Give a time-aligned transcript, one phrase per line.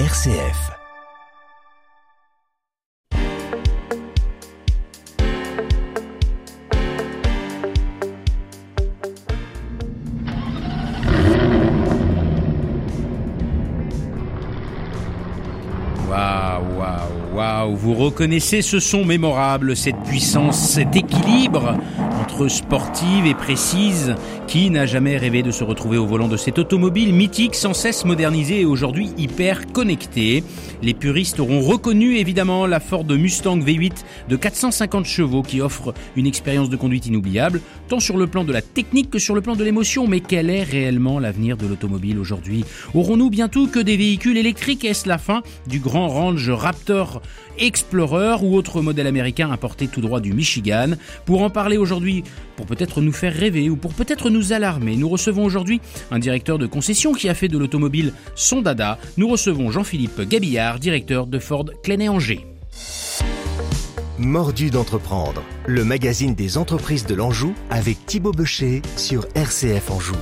[0.00, 0.72] RCF.
[16.10, 21.76] Waouh, waouh, waouh, vous reconnaissez ce son mémorable, cette puissance, cet équilibre
[22.48, 24.14] sportive et précise.
[24.46, 28.04] Qui n'a jamais rêvé de se retrouver au volant de cette automobile mythique, sans cesse
[28.04, 30.44] modernisée et aujourd'hui hyper connectée
[30.82, 36.26] Les puristes auront reconnu évidemment la Ford Mustang V8 de 450 chevaux qui offre une
[36.26, 39.56] expérience de conduite inoubliable, tant sur le plan de la technique que sur le plan
[39.56, 40.06] de l'émotion.
[40.06, 42.64] Mais quel est réellement l'avenir de l'automobile aujourd'hui?
[42.94, 44.84] Aurons-nous bientôt que des véhicules électriques?
[44.84, 47.22] Est-ce la fin du grand range Raptor
[47.58, 50.94] Explorer ou autre modèle américain importé tout droit du Michigan?
[51.24, 52.23] Pour en parler aujourd'hui,
[52.56, 56.58] pour peut-être nous faire rêver ou pour peut-être nous alarmer, nous recevons aujourd'hui un directeur
[56.58, 58.98] de concession qui a fait de l'automobile son dada.
[59.16, 62.46] Nous recevons Jean-Philippe Gabillard, directeur de Ford Clenay-Angers.
[64.18, 70.14] Mordu d'entreprendre, le magazine des entreprises de l'Anjou avec Thibaut Becher sur RCF Anjou.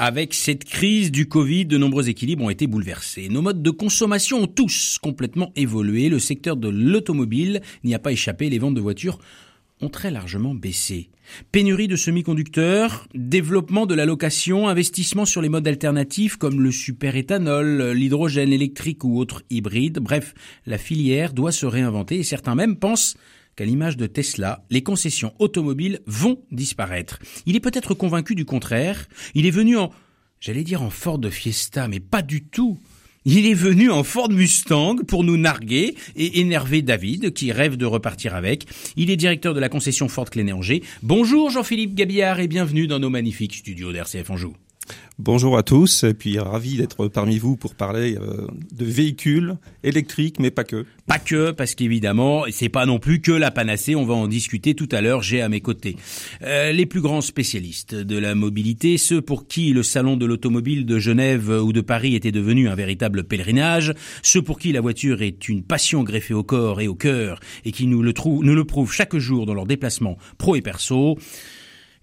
[0.00, 3.28] Avec cette crise du Covid, de nombreux équilibres ont été bouleversés.
[3.28, 6.08] Nos modes de consommation ont tous complètement évolué.
[6.08, 8.48] Le secteur de l'automobile n'y a pas échappé.
[8.48, 9.18] Les ventes de voitures
[9.80, 11.10] ont très largement baissé.
[11.52, 17.92] Pénurie de semi-conducteurs, développement de la location, investissement sur les modes alternatifs comme le superéthanol,
[17.92, 19.98] l'hydrogène électrique ou autres hybrides.
[19.98, 20.34] Bref,
[20.66, 23.16] la filière doit se réinventer et certains même pensent
[23.56, 27.18] qu'à l'image de Tesla, les concessions automobiles vont disparaître.
[27.44, 29.08] Il est peut-être convaincu du contraire.
[29.34, 29.90] Il est venu en,
[30.40, 32.78] j'allais dire en Ford Fiesta, mais pas du tout.
[33.30, 37.84] Il est venu en Ford Mustang pour nous narguer et énerver David, qui rêve de
[37.84, 38.64] repartir avec.
[38.96, 40.82] Il est directeur de la concession Ford Cléné-Angers.
[41.02, 44.54] Bonjour Jean-Philippe Gabillard et bienvenue dans nos magnifiques studios d'RCF Anjou.
[45.20, 50.38] Bonjour à tous, et puis ravi d'être parmi vous pour parler euh, de véhicules électriques,
[50.38, 50.84] mais pas que.
[51.08, 54.74] Pas que, parce qu'évidemment, c'est pas non plus que la panacée, on va en discuter
[54.76, 55.96] tout à l'heure, j'ai à mes côtés.
[56.42, 60.86] Euh, les plus grands spécialistes de la mobilité, ceux pour qui le salon de l'automobile
[60.86, 65.20] de Genève ou de Paris était devenu un véritable pèlerinage, ceux pour qui la voiture
[65.22, 68.64] est une passion greffée au corps et au cœur, et qui nous le, nous le
[68.64, 71.18] prouvent chaque jour dans leurs déplacements pro et perso.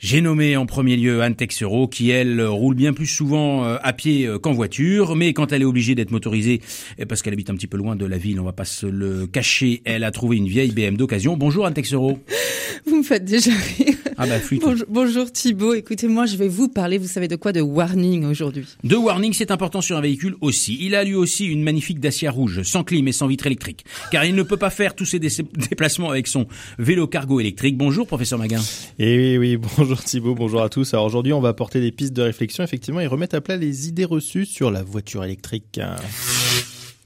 [0.06, 3.92] J'ai nommé en premier lieu Anne Texero, qui elle roule bien plus souvent euh, à
[3.92, 6.62] pied euh, qu'en voiture, mais quand elle est obligée d'être motorisée,
[7.10, 9.26] parce qu'elle habite un petit peu loin de la ville, on va pas se le
[9.26, 11.38] cacher, elle a trouvé une vieille BM d'occasion.
[11.38, 12.20] Bonjour Anne Texero.
[12.86, 13.96] Vous me faites déjà rire.
[14.18, 17.52] Ah bah bonjour, bonjour Thibault, écoutez moi je vais vous parler, vous savez de quoi,
[17.52, 18.64] de warning aujourd'hui.
[18.84, 20.78] De warning, c'est important sur un véhicule aussi.
[20.80, 24.24] Il a lui aussi une magnifique Dacia rouge, sans clim et sans vitre électrique, car
[24.24, 26.46] il ne peut pas faire tous ses déplacements avec son
[26.78, 27.76] vélo cargo électrique.
[27.76, 28.62] Bonjour professeur Maguin.
[29.00, 30.94] Et oui, oui, bonjour Bonjour Thibault, bonjour à tous.
[30.94, 33.88] Alors aujourd'hui, on va apporter des pistes de réflexion, effectivement, et remettre à plat les
[33.88, 35.80] idées reçues sur la voiture électrique.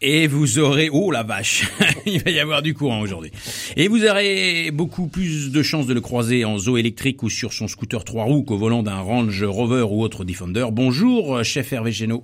[0.01, 1.69] Et vous aurez, oh la vache,
[2.07, 3.29] il va y avoir du courant aujourd'hui.
[3.77, 7.53] Et vous aurez beaucoup plus de chances de le croiser en zoo électrique ou sur
[7.53, 10.65] son scooter trois roues qu'au volant d'un Range Rover ou autre Defender.
[10.71, 12.23] Bonjour, chef Hervé Génaud.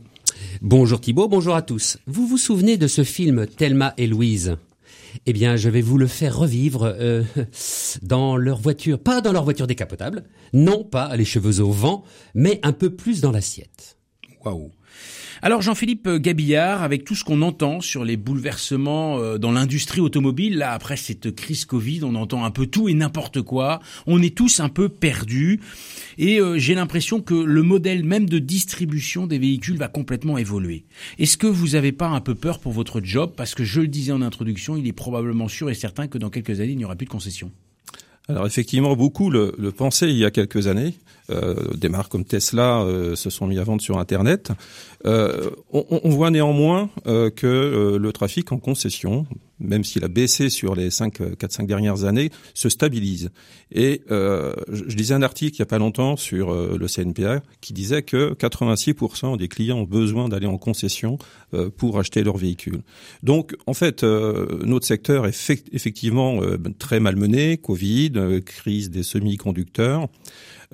[0.63, 1.99] Bonjour Thibault, bonjour à tous.
[2.07, 4.57] Vous vous souvenez de ce film Thelma et Louise?
[5.25, 7.23] Eh bien, je vais vous le faire revivre euh,
[8.01, 12.03] dans leur voiture, pas dans leur voiture décapotable, non pas les cheveux au vent,
[12.33, 13.97] mais un peu plus dans l'assiette.
[14.43, 14.71] Waouh
[15.45, 20.57] alors Jean-Philippe Gabillard, avec tout ce qu'on entend sur les bouleversements euh, dans l'industrie automobile,
[20.57, 24.35] là après cette crise Covid, on entend un peu tout et n'importe quoi, on est
[24.35, 25.59] tous un peu perdus
[26.17, 30.85] et euh, j'ai l'impression que le modèle même de distribution des véhicules va complètement évoluer.
[31.19, 33.33] Est-ce que vous n'avez pas un peu peur pour votre job?
[33.37, 36.31] Parce que je le disais en introduction, il est probablement sûr et certain que dans
[36.31, 37.51] quelques années il n'y aura plus de concessions.
[38.27, 40.95] Alors effectivement, beaucoup le, le pensaient il y a quelques années.
[41.31, 44.51] Euh, des marques comme Tesla euh, se sont mis à vendre sur Internet.
[45.05, 49.27] Euh, on, on, voit néanmoins euh, que euh, le trafic en concession,
[49.59, 53.29] même s'il a baissé sur les 5, 4-5 dernières années, se stabilise.
[53.71, 54.53] Et je,
[54.87, 58.33] je lisais un article il n'y a pas longtemps sur le CNPA qui disait que
[58.33, 61.17] 86% des clients ont besoin d'aller en concession
[61.77, 62.81] pour acheter leur véhicule.
[63.23, 66.41] Donc, en fait, notre secteur est effectivement
[66.77, 70.09] très malmené, Covid, crise des semi-conducteurs.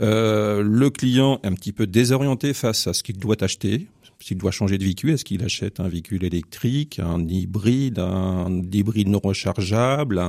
[0.02, 3.88] Euh, le client est un petit peu désorienté face à ce qu'il doit acheter.
[4.20, 9.10] S'il doit changer de véhicule, est-ce qu'il achète un véhicule électrique, un hybride, un hybride
[9.10, 10.22] non rechargeable,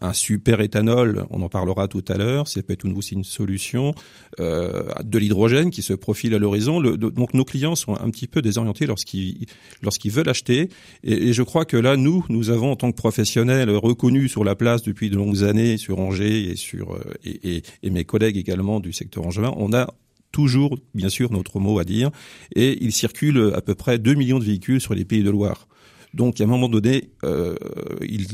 [0.00, 3.94] un super éthanol, on en parlera tout à l'heure, c'est peut-être aussi une solution,
[4.38, 6.80] euh, de l'hydrogène qui se profile à l'horizon.
[6.80, 9.46] donc nos clients sont un petit peu désorientés lorsqu'ils
[9.82, 10.68] lorsqu'ils veulent acheter.
[11.04, 14.54] Et, je crois que là, nous, nous avons en tant que professionnels reconnus sur la
[14.54, 18.92] place depuis de longues années sur Angers et sur euh, et mes collègues également du
[18.92, 19.92] secteur angevin, on a
[20.32, 22.10] toujours, bien sûr, notre mot à dire.
[22.54, 25.66] Et il circule à peu près 2 millions de véhicules sur les pays de Loire.
[26.14, 27.54] Donc, à un moment donné, euh,
[28.02, 28.26] il,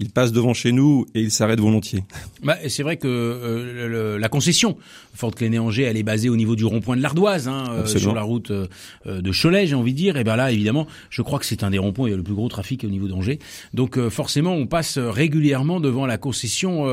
[0.00, 2.02] il passe devant chez nous et il s'arrête volontiers.
[2.42, 4.76] Bah, c'est vrai que euh, le, la concession
[5.14, 8.22] Ford Cléné-Angers, elle est basée au niveau du rond-point de l'Ardoise, hein, euh, sur la
[8.22, 8.66] route euh,
[9.06, 10.16] de Cholet, j'ai envie de dire.
[10.16, 12.22] Et ben là, évidemment, je crois que c'est un des ronds-points, il y a le
[12.22, 13.38] plus gros trafic au niveau d'Angers.
[13.74, 16.86] Donc forcément, on passe régulièrement devant la concession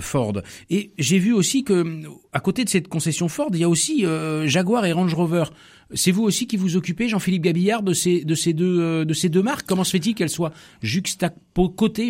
[0.00, 0.34] Ford.
[0.70, 2.00] Et j'ai vu aussi que
[2.32, 4.04] à côté de cette concession Ford, il y a aussi
[4.44, 5.44] Jaguar et Range Rover.
[5.94, 9.30] C'est vous aussi qui vous occupez, Jean-Philippe Gabillard, de ces de ces deux de ces
[9.30, 9.66] deux marques?
[9.66, 10.52] Comment se fait-il qu'elles soient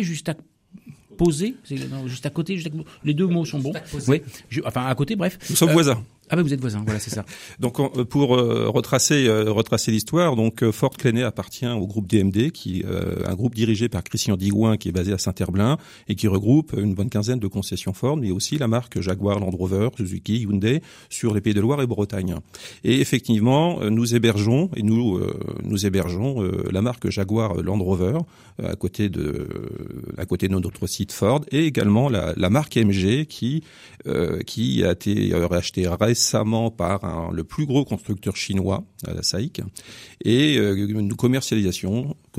[0.03, 0.35] juste à
[1.17, 1.55] posé,
[2.05, 2.71] juste à côté, juste à...
[3.03, 3.73] les deux mots sont bons.
[4.07, 4.21] Oui,
[4.65, 5.37] enfin à côté, bref.
[5.49, 6.03] Nous sommes euh, voisins.
[6.31, 7.25] Ah ben vous êtes voisins, voilà c'est ça.
[7.59, 12.51] donc euh, pour euh, retracer euh, retracer l'histoire, donc Fort Cléné appartient au groupe DMD,
[12.51, 12.83] qui
[13.25, 15.77] un groupe dirigé par Christian Digouin qui est basé à Saint-Herblain
[16.07, 19.49] et qui regroupe une bonne quinzaine de concessions Ford, mais aussi la marque Jaguar, Land
[19.49, 22.35] Rover, Suzuki, Hyundai sur les Pays de Loire et Bretagne.
[22.83, 25.19] Et effectivement, nous hébergeons et nous
[25.63, 28.19] nous hébergeons la marque Jaguar Land Rover
[28.63, 29.47] à côté de
[30.17, 33.63] à côté de notre site Ford et également la, la marque MG qui
[34.45, 35.87] qui a été rachetée
[36.19, 39.61] récemment par le plus gros constructeur chinois, la SAIC,
[40.25, 41.15] et euh, nous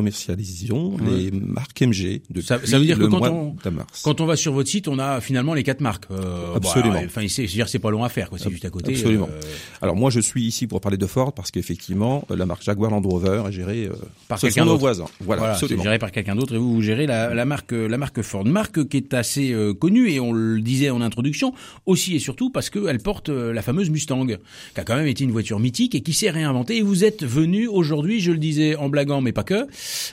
[0.00, 3.56] commercialisation commercialisons les marques MG depuis ça, ça veut dire que quand on,
[4.02, 6.06] quand on va sur votre site, on a finalement les quatre marques.
[6.10, 6.94] Euh, Absolument.
[6.94, 8.38] Bah, enfin, c'est c'est pas long à faire, quoi.
[8.38, 8.92] C'est juste à côté.
[8.92, 9.28] Absolument.
[9.30, 9.40] Euh...
[9.82, 13.02] Alors moi, je suis ici pour parler de Ford parce qu'effectivement, la marque Jaguar Land
[13.02, 13.94] Rover est gérée euh,
[14.28, 14.78] par quelqu'un d'autre.
[14.78, 15.06] voisins.
[15.20, 15.82] Voilà, voilà absolument.
[15.82, 18.88] géré par quelqu'un d'autre et vous, vous gérez la, la, marque la marque Ford, marque
[18.88, 21.52] qui est assez euh, connue et on le disait en introduction
[21.86, 25.32] aussi et surtout parce qu'elle porte la fameuse Mustang, qui a quand même été une
[25.32, 26.78] voiture mythique et qui s'est réinventée.
[26.78, 29.66] Et vous êtes venu aujourd'hui, je le disais en blaguant, mais pas que,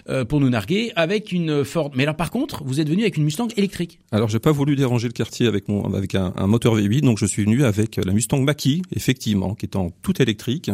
[0.09, 1.91] euh, pour nous narguer avec une Ford.
[1.95, 4.00] Mais là, par contre, vous êtes venu avec une Mustang électrique.
[4.12, 7.18] Alors, j'ai pas voulu déranger le quartier avec mon avec un, un moteur V8, donc
[7.18, 10.69] je suis venu avec la Mustang Mach-E, effectivement, qui est en tout électrique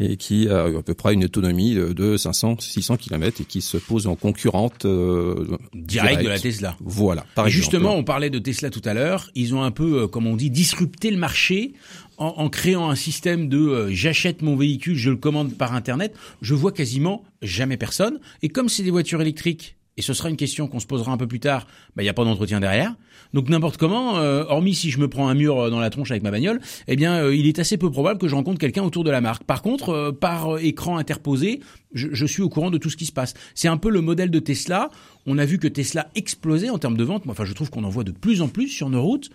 [0.00, 3.76] et qui a à peu près une autonomie de 500 600 km et qui se
[3.76, 6.76] pose en concurrente euh, direct, de la Tesla.
[6.80, 7.26] Voilà.
[7.34, 9.30] Par justement, on parlait de Tesla tout à l'heure.
[9.34, 11.74] Ils ont un peu, euh, comme on dit, disrupté le marché
[12.20, 16.14] en, en créant un système de euh, j'achète mon véhicule, je le commande par internet.
[16.42, 18.20] Je vois quasiment jamais personne.
[18.42, 21.18] Et comme c'est des voitures électriques et ce sera une question qu'on se posera un
[21.18, 22.94] peu plus tard, bah, il n'y a pas d'entretien derrière.
[23.34, 26.10] Donc n'importe comment, euh, hormis si je me prends un mur euh, dans la tronche
[26.10, 28.82] avec ma bagnole, eh bien euh, il est assez peu probable que je rencontre quelqu'un
[28.82, 29.44] autour de la marque.
[29.44, 31.60] Par contre, euh, par écran interposé,
[31.92, 33.34] je, je, suis au courant de tout ce qui se passe.
[33.54, 34.88] C'est un peu le modèle de Tesla.
[35.26, 37.24] On a vu que Tesla explosait en termes de vente.
[37.28, 39.30] Enfin, je trouve qu'on en voit de plus en plus sur nos routes.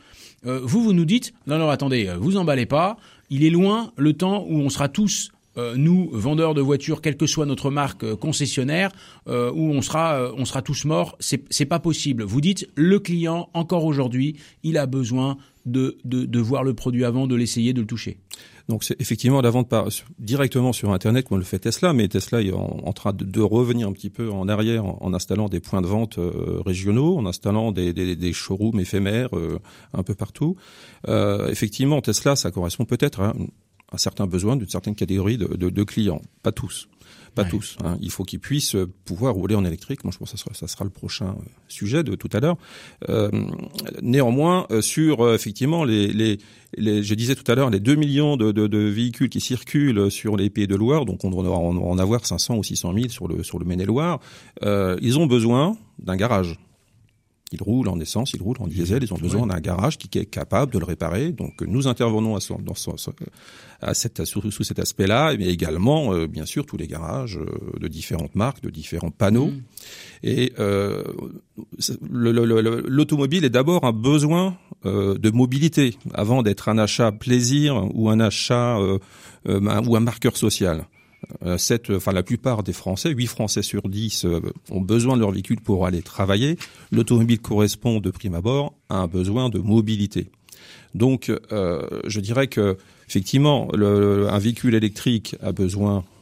[0.46, 2.98] Vous, vous nous dites, non, non, attendez, vous emballez pas.
[3.30, 7.16] Il est loin le temps où on sera tous euh, nous, vendeurs de voitures, quelle
[7.16, 8.92] que soit notre marque euh, concessionnaire,
[9.28, 12.24] euh, où on sera, on sera tous morts, c'est pas possible.
[12.24, 17.06] Vous dites, le client, encore aujourd'hui, il a besoin de, de, de voir le produit
[17.06, 18.18] avant, de l'essayer, de le toucher.
[18.68, 19.74] Donc c'est effectivement la vente
[20.18, 23.94] directement sur Internet comme le fait Tesla, mais Tesla est en, train de, revenir un
[23.94, 28.34] petit peu en arrière en, installant des points de vente euh, régionaux, en installant des
[28.34, 29.60] showrooms éphémères euh,
[29.94, 30.56] un peu partout.
[31.08, 33.34] Euh, effectivement, Tesla, ça correspond peut-être à
[33.92, 36.88] un certain besoin d'une certaine catégorie de, de, de, clients, pas tous.
[37.36, 37.50] Pas ouais.
[37.50, 37.78] tous.
[37.84, 37.98] Hein.
[38.02, 40.04] Il faut qu'ils puissent pouvoir rouler en électrique.
[40.04, 41.36] Moi, je pense que ça sera, ça sera le prochain
[41.68, 42.58] sujet de tout à l'heure.
[43.10, 43.30] Euh,
[44.02, 46.38] néanmoins, sur effectivement les, les,
[46.78, 50.10] les, je disais tout à l'heure, les 2 millions de, de, de, véhicules qui circulent
[50.10, 53.28] sur les pays de Loire, donc on doit en avoir 500 ou 600 000 sur
[53.28, 54.20] le sur le Maine-et-Loire,
[54.64, 56.58] euh, ils ont besoin d'un garage.
[57.52, 59.50] Ils roulent en essence, ils roulent en diesel, ils ont besoin ouais.
[59.50, 61.32] d'un garage qui, est capable de le réparer.
[61.32, 62.96] Donc nous intervenons à, son, dans son,
[63.82, 67.80] à cette, sous, sous cet aspect-là, mais également, euh, bien sûr, tous les garages euh,
[67.80, 69.48] de différentes marques, de différents panneaux.
[69.48, 69.62] Mmh.
[70.24, 71.04] Et euh,
[72.10, 78.20] l'automobile est d'abord un besoin euh, de mobilité avant d'être un achat plaisir ou un
[78.20, 79.00] achat euh,
[79.46, 80.86] ou un marqueur social.
[81.44, 84.42] Euh, cette, enfin la plupart des Français, 8 Français sur 10 euh,
[84.72, 86.58] ont besoin de leur véhicule pour aller travailler.
[86.92, 90.28] L'automobile correspond de prime abord à un besoin de mobilité.
[90.94, 92.78] Donc, euh, je dirais que
[93.08, 96.15] effectivement, un véhicule électrique a besoin euh,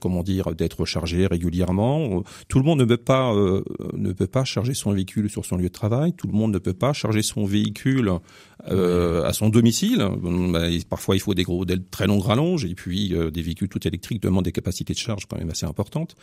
[0.00, 2.22] comment dire, d'être chargé régulièrement.
[2.48, 3.62] Tout le monde ne peut pas euh,
[3.94, 6.12] ne peut pas charger son véhicule sur son lieu de travail.
[6.12, 8.12] Tout le monde ne peut pas charger son véhicule
[8.68, 10.06] euh, à son domicile.
[10.88, 13.86] Parfois, il faut des gros, des très longues rallonges et puis euh, des véhicules tout
[13.86, 16.16] électriques demandent des capacités de charge quand même assez importantes.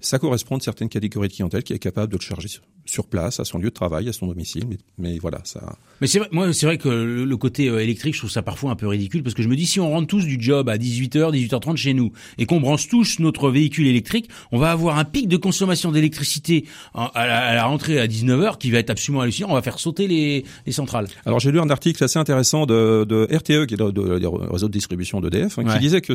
[0.00, 2.48] Ça correspond à certaines catégories de clientèle qui est capable de le charger
[2.84, 4.64] sur place, à son lieu de travail, à son domicile.
[4.68, 5.76] Mais, mais voilà, ça.
[6.00, 8.70] Mais c'est vrai, moi, c'est vrai que le, le côté électrique, je trouve ça parfois
[8.70, 10.76] un peu ridicule parce que je me dis si on rentre tous du job à
[10.76, 14.98] 18h, 18h30 chez nous nous et qu'on branche tous notre véhicule électrique, on va avoir
[14.98, 19.48] un pic de consommation d'électricité à, la rentrée à 19h qui va être absolument hallucinant.
[19.50, 21.08] On va faire sauter les, les centrales.
[21.26, 24.72] Alors j'ai lu un article assez intéressant de, de RTE, qui est le, réseau de
[24.72, 26.12] distribution d'EDF, hein, qui disait que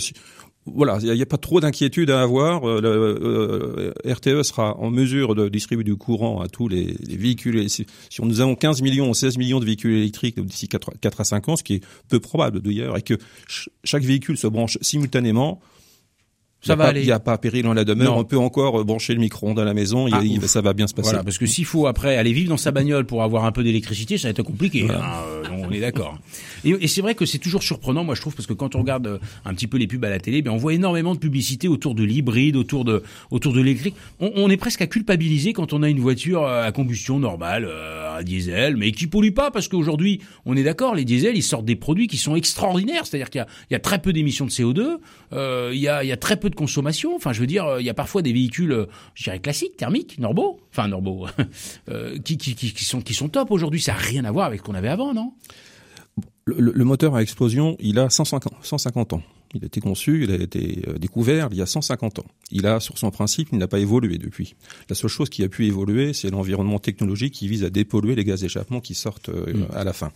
[0.66, 2.68] voilà, il n'y a, pas trop d'inquiétude à avoir.
[2.68, 7.18] Euh, le, euh, RTE sera en mesure de distribuer du courant à tous les, les
[7.18, 7.70] véhicules.
[7.70, 11.22] Si, si nous avons 15 millions ou 16 millions de véhicules électriques d'ici 4, 4,
[11.22, 13.16] à 5 ans, ce qui est peu probable d'ailleurs, et que
[13.84, 15.60] chaque véhicule se branche simultanément,
[16.64, 17.02] ça va aller.
[17.02, 18.18] Il n'y a pas péril dans la demeure.
[18.18, 20.08] On peut encore euh, brancher le micro-ondes à la maison.
[20.12, 21.10] Ah, ça va bien se passer.
[21.10, 23.64] Voilà, parce que s'il faut après aller vivre dans sa bagnole pour avoir un peu
[23.64, 24.88] d'électricité, ça va être compliqué.
[24.90, 26.18] Hein, euh, on est d'accord.
[26.64, 29.08] Et, c'est vrai que c'est toujours surprenant, moi je trouve, parce que quand on regarde
[29.08, 31.68] euh, un petit peu les pubs à la télé, ben on voit énormément de publicité
[31.68, 33.96] autour de l'hybride, autour de autour de l'électrique.
[34.20, 37.70] On, on, est presque à culpabiliser quand on a une voiture à combustion normale,
[38.18, 41.66] à diesel, mais qui pollue pas, parce qu'aujourd'hui, on est d'accord, les diesels, ils sortent
[41.66, 43.06] des produits qui sont extraordinaires.
[43.06, 44.98] C'est-à-dire qu'il y, y a, très peu d'émissions de CO2,
[45.34, 47.16] euh, il, y a, il y a très peu de consommation.
[47.16, 50.20] Enfin, je veux dire, il y a parfois des véhicules, euh, je dirais classiques, thermiques,
[50.20, 51.28] normaux, enfin normaux,
[51.90, 53.82] euh, qui, qui, qui, sont qui sont top aujourd'hui.
[53.82, 55.34] Ça n'a rien à voir avec ce qu'on avait avant, non?
[56.46, 59.22] Le, le, moteur à explosion, il a 150, 150 ans.
[59.54, 62.26] Il a été conçu, il a été euh, découvert il y a 150 ans.
[62.52, 64.56] Il a, sur son principe, il n'a pas évolué depuis.
[64.90, 68.24] La seule chose qui a pu évoluer, c'est l'environnement technologique qui vise à dépolluer les
[68.24, 69.68] gaz d'échappement qui sortent euh, mm.
[69.76, 70.12] à la fin.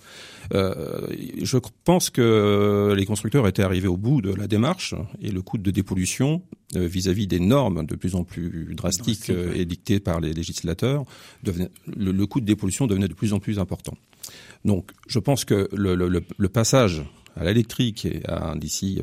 [0.53, 1.08] Euh,
[1.41, 5.58] je pense que les constructeurs étaient arrivés au bout de la démarche et le coût
[5.58, 6.41] de dépollution
[6.74, 11.06] vis-à-vis des normes de plus en plus drastiques Drastique, édictées par les législateurs,
[11.44, 13.96] devenait, le, le, coût de dépollution devenait de plus en plus important.
[14.65, 17.03] Donc, je pense que le, le, le passage
[17.39, 18.08] à l'électrique
[18.56, 19.00] d'ici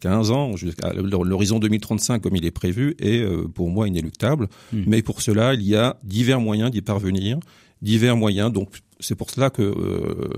[0.00, 4.48] 15 euh, ans, jusqu'à l'horizon 2035 comme il est prévu, est euh, pour moi inéluctable.
[4.72, 4.84] Hmm.
[4.86, 7.38] Mais pour cela, il y a divers moyens d'y parvenir,
[7.82, 8.52] divers moyens.
[8.52, 10.28] Donc c'est pour cela que euh,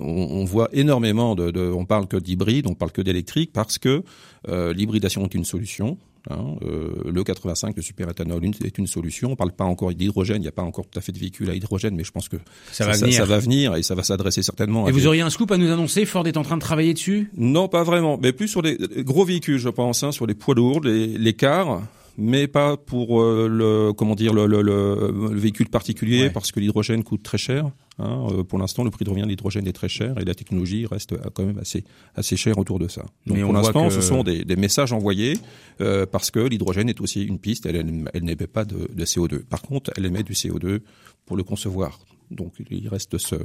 [0.00, 4.02] on, voit énormément de, de on parle que d'hybride, on parle que d'électrique parce que
[4.46, 5.98] l'hybridation est une solution.
[6.30, 9.32] Hein, euh, le 85, le superéthanol est une solution.
[9.32, 11.50] On parle pas encore d'hydrogène, il n'y a pas encore tout à fait de véhicules
[11.50, 12.36] à hydrogène, mais je pense que
[12.72, 13.14] ça, va, venir.
[13.14, 14.88] Ça, va venir et ça va s'adresser certainement.
[14.88, 17.30] Et vous auriez un scoop à nous annoncer Ford est en train de travailler dessus?
[17.36, 20.54] Non, pas vraiment, mais plus sur les gros véhicules, je pense, hein, sur les poids
[20.54, 21.82] lourds, les, les cars
[22.16, 27.02] mais pas pour euh, le comment dire le, le, le, véhicule particulier parce que l'hydrogène
[27.02, 27.70] coûte très cher.
[27.98, 28.26] Hein.
[28.30, 30.86] Euh, pour l'instant, le prix de revient de l'hydrogène est très cher et la technologie
[30.86, 33.04] reste euh, quand même assez assez chère autour de ça.
[33.26, 35.34] Donc pour l'instant, ce sont des, des, messages envoyés
[35.80, 37.66] euh, parce que l'hydrogène est aussi une piste.
[37.66, 37.76] Elle,
[38.12, 39.44] elle n'émet pas de, de CO2.
[39.44, 40.80] Par contre, elle émet du CO2
[41.26, 41.98] pour le concevoir.
[42.30, 43.36] Donc il reste ce,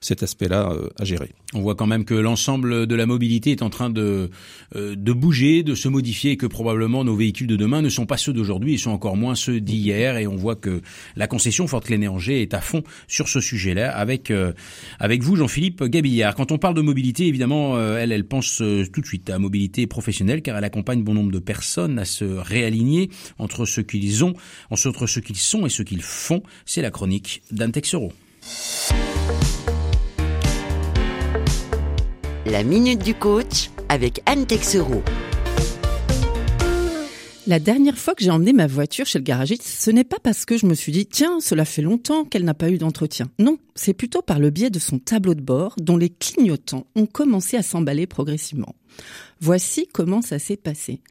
[0.00, 1.32] cet aspect-là euh, à gérer.
[1.54, 4.30] On voit quand même que l'ensemble de la mobilité est en train de,
[4.74, 8.16] euh, de bouger, de se modifier que probablement nos véhicules de demain ne sont pas
[8.16, 10.18] ceux d'aujourd'hui et sont encore moins ceux d'hier.
[10.18, 10.82] Et on voit que
[11.16, 14.52] la concession Fort Angers est à fond sur ce sujet-là avec, euh,
[14.98, 16.34] avec vous, Jean-Philippe Gabillard.
[16.34, 20.42] Quand on parle de mobilité, évidemment, elle, elle pense tout de suite à mobilité professionnelle
[20.42, 24.34] car elle accompagne bon nombre de personnes à se réaligner entre ce qu'ils ont,
[24.70, 26.42] entre ce qu'ils sont et ce qu'ils font.
[26.64, 28.12] C'est la chronique d'Anne Texero.
[32.46, 35.02] La minute du coach avec Anne Texereau.
[37.48, 40.44] La dernière fois que j'ai emmené ma voiture chez le garagiste, ce n'est pas parce
[40.44, 43.30] que je me suis dit tiens, cela fait longtemps qu'elle n'a pas eu d'entretien.
[43.38, 47.06] Non, c'est plutôt par le biais de son tableau de bord dont les clignotants ont
[47.06, 48.74] commencé à s'emballer progressivement.
[49.40, 51.02] Voici comment ça s'est passé.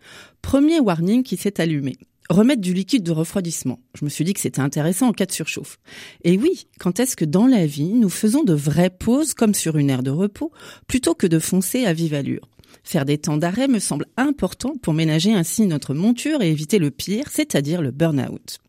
[0.42, 1.96] Premier warning qui s'est allumé
[2.30, 3.80] remettre du liquide de refroidissement.
[3.94, 5.78] Je me suis dit que c'était intéressant en cas de surchauffe.
[6.24, 9.78] Et oui, quand est-ce que dans la vie, nous faisons de vraies pauses comme sur
[9.78, 10.52] une aire de repos,
[10.88, 12.50] plutôt que de foncer à vive allure?
[12.84, 16.92] Faire des temps d'arrêt me semble important pour ménager ainsi notre monture et éviter le
[16.92, 18.60] pire, c'est-à-dire le burn-out.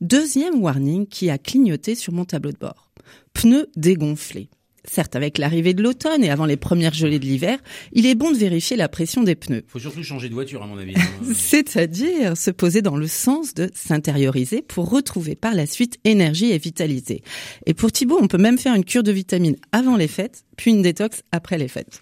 [0.00, 2.90] Deuxième warning qui a clignoté sur mon tableau de bord.
[3.32, 4.50] Pneus dégonflés.
[4.90, 7.58] Certes, avec l'arrivée de l'automne et avant les premières gelées de l'hiver,
[7.92, 9.64] il est bon de vérifier la pression des pneus.
[9.66, 10.94] Faut surtout changer de voiture, à mon avis.
[11.34, 16.58] C'est-à-dire se poser dans le sens de s'intérioriser pour retrouver par la suite énergie et
[16.58, 17.22] vitalité.
[17.66, 20.70] Et pour Thibaut, on peut même faire une cure de vitamines avant les fêtes, puis
[20.70, 22.00] une détox après les fêtes.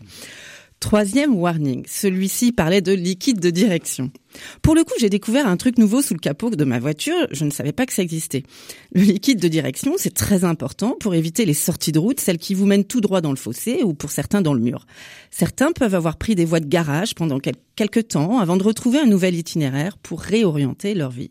[0.85, 4.11] Troisième warning, celui-ci parlait de liquide de direction.
[4.61, 7.47] Pour le coup, j'ai découvert un truc nouveau sous le capot de ma voiture, je
[7.47, 8.43] ne savais pas que ça existait.
[8.93, 12.53] Le liquide de direction, c'est très important pour éviter les sorties de route, celles qui
[12.53, 14.85] vous mènent tout droit dans le fossé ou pour certains dans le mur.
[15.31, 19.07] Certains peuvent avoir pris des voies de garage pendant quelques temps avant de retrouver un
[19.07, 21.31] nouvel itinéraire pour réorienter leur vie.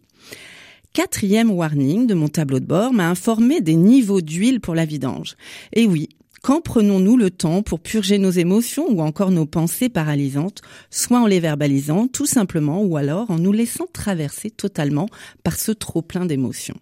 [0.94, 5.36] Quatrième warning de mon tableau de bord m'a informé des niveaux d'huile pour la vidange.
[5.74, 6.10] Et oui,
[6.44, 11.26] quand prenons-nous le temps pour purger nos émotions ou encore nos pensées paralysantes, soit en
[11.26, 15.08] les verbalisant tout simplement ou alors en nous laissant traverser totalement
[15.44, 16.76] par ce trop plein d'émotions?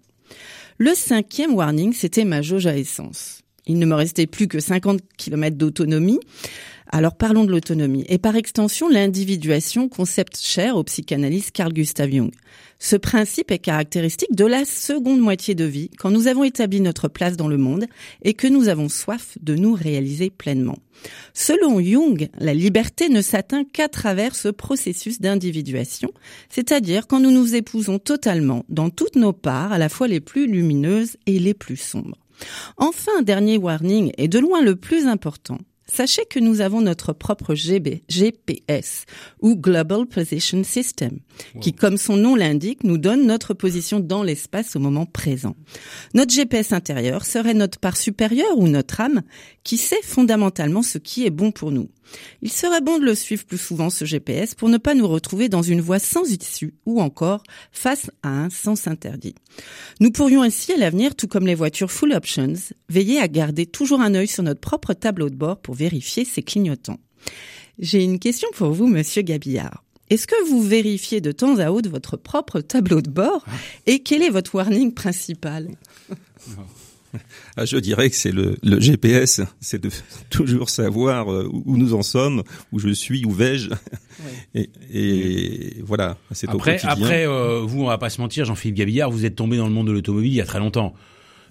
[0.80, 3.44] Le cinquième warning, c'était ma jauge à essence.
[3.68, 6.20] Il ne me restait plus que 50 km d'autonomie.
[6.94, 12.32] Alors parlons de l'autonomie et par extension l'individuation, concept cher au psychanalyste Carl Gustav Jung.
[12.80, 17.08] Ce principe est caractéristique de la seconde moitié de vie, quand nous avons établi notre
[17.08, 17.86] place dans le monde
[18.24, 20.80] et que nous avons soif de nous réaliser pleinement.
[21.34, 26.12] Selon Jung, la liberté ne s'atteint qu'à travers ce processus d'individuation,
[26.50, 30.46] c'est-à-dire quand nous nous épousons totalement dans toutes nos parts, à la fois les plus
[30.46, 32.18] lumineuses et les plus sombres.
[32.76, 35.60] Enfin, dernier warning, et de loin le plus important,
[35.94, 39.06] Sachez que nous avons notre propre GPS
[39.42, 41.20] ou Global Position System,
[41.62, 45.56] qui, comme son nom l'indique, nous donne notre position dans l'espace au moment présent.
[46.14, 49.22] Notre GPS intérieur serait notre part supérieure ou notre âme
[49.64, 51.90] qui sait fondamentalement ce qui est bon pour nous.
[52.42, 55.50] Il serait bon de le suivre plus souvent, ce GPS, pour ne pas nous retrouver
[55.50, 59.36] dans une voie sans issue ou encore face à un sens interdit.
[60.00, 62.54] Nous pourrions ainsi à l'avenir, tout comme les voitures full options,
[62.90, 66.44] veiller à garder toujours un œil sur notre propre tableau de bord pour vérifier ses
[66.44, 67.00] clignotants.
[67.80, 69.84] J'ai une question pour vous, monsieur Gabillard.
[70.12, 73.46] Est-ce que vous vérifiez de temps à autre votre propre tableau de bord
[73.88, 75.70] et quel est votre warning principal?
[77.58, 79.90] Ah, je dirais que c'est le, le, GPS, c'est de
[80.30, 82.42] toujours savoir euh, où nous en sommes,
[82.72, 83.70] où je suis, où vais-je.
[84.56, 86.88] Et, et, voilà, c'est au quotidien.
[86.88, 89.74] Après, euh, vous, on va pas se mentir, Jean-Philippe Gabillard, vous êtes tombé dans le
[89.74, 90.94] monde de l'automobile il y a très longtemps.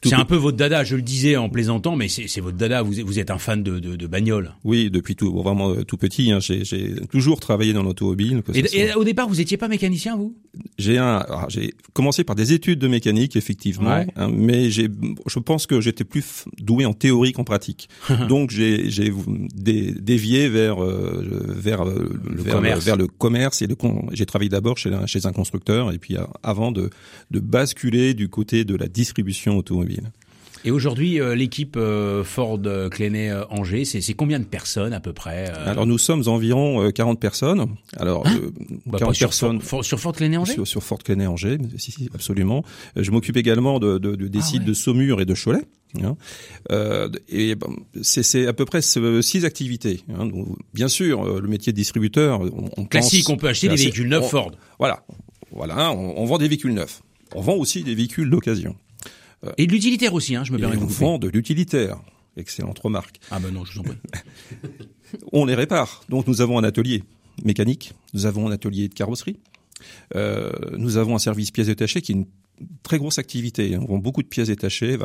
[0.02, 2.82] C'est un peu votre dada, je le disais en plaisantant, mais c'est votre dada.
[2.82, 4.54] Vous, vous, êtes un fan de, de, de bagnole.
[4.64, 6.32] Oui, depuis tout vraiment euh, tout petit.
[6.32, 8.42] Hein, J'ai toujours travaillé dans l'automobile.
[8.54, 10.34] Et, et, au départ, vous étiez pas mécanicien, vous?
[10.78, 14.06] J'ai un, j'ai commencé par des études de mécanique, effectivement, ouais.
[14.16, 14.88] hein, mais j'ai,
[15.26, 17.88] je pense que j'étais plus doué en théorie qu'en pratique.
[18.28, 18.88] Donc j'ai
[19.54, 22.84] dé, dévié vers euh, vers euh, le vers, commerce.
[22.84, 23.76] vers le commerce et le
[24.12, 26.90] j'ai travaillé d'abord chez, chez un constructeur et puis avant de
[27.30, 29.89] de basculer du côté de la distribution automobile.
[30.64, 35.14] Et aujourd'hui, euh, l'équipe euh, Ford Clenay euh, Angers, c'est combien de personnes à peu
[35.14, 37.66] près Alors nous sommes environ 40 personnes.
[37.96, 38.38] Alors hein
[38.84, 42.10] bah 40 personnes sur, sur Ford Clenay Angers sur, sur, Ford Clenay Angers, si, si
[42.14, 42.62] absolument.
[42.94, 44.66] Je m'occupe également de, de, de des ah sites ouais.
[44.66, 45.64] de Saumur et de Cholet.
[46.02, 46.16] Hein.
[46.70, 50.04] Euh, et bon, c'est à peu près six activités.
[50.14, 50.26] Hein.
[50.26, 53.76] Donc, bien sûr, le métier de distributeur, on, on classique, pense, on peut acheter des
[53.76, 54.52] véhicules neufs Ford.
[54.78, 55.04] Voilà,
[55.52, 57.02] voilà, on, on vend des véhicules neufs.
[57.34, 58.76] On vend aussi des véhicules d'occasion.
[59.56, 61.98] Et de l'utilitaire aussi, hein, je me permets de vous vend de l'utilitaire.
[62.36, 63.20] Excellente remarque.
[63.30, 63.96] Ah ben non, je vous en prie.
[65.32, 66.02] on les répare.
[66.08, 67.02] Donc nous avons un atelier
[67.44, 69.38] mécanique, nous avons un atelier de carrosserie,
[70.14, 72.26] euh, nous avons un service pièces détachées qui est une
[72.82, 73.76] très grosse activité.
[73.78, 74.98] On vend beaucoup de pièces détachées.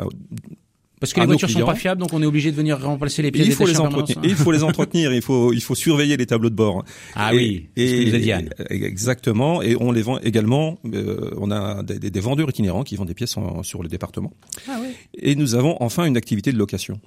[1.00, 1.60] Parce que les voitures clients.
[1.60, 3.46] sont pas fiables, donc on est obligé de venir remplacer les pièces.
[3.46, 4.24] Il faut les entretenir.
[4.24, 5.12] il faut les entretenir.
[5.12, 6.84] Il faut il faut surveiller les tableaux de bord.
[7.14, 7.68] Ah et, oui.
[7.76, 8.50] Et, Diane.
[8.70, 9.60] exactement.
[9.62, 10.78] Et on les vend également.
[10.94, 14.32] Euh, on a des, des, vendeurs itinérants qui vendent des pièces en, sur le département.
[14.68, 14.88] Ah oui.
[15.18, 16.98] Et nous avons enfin une activité de location.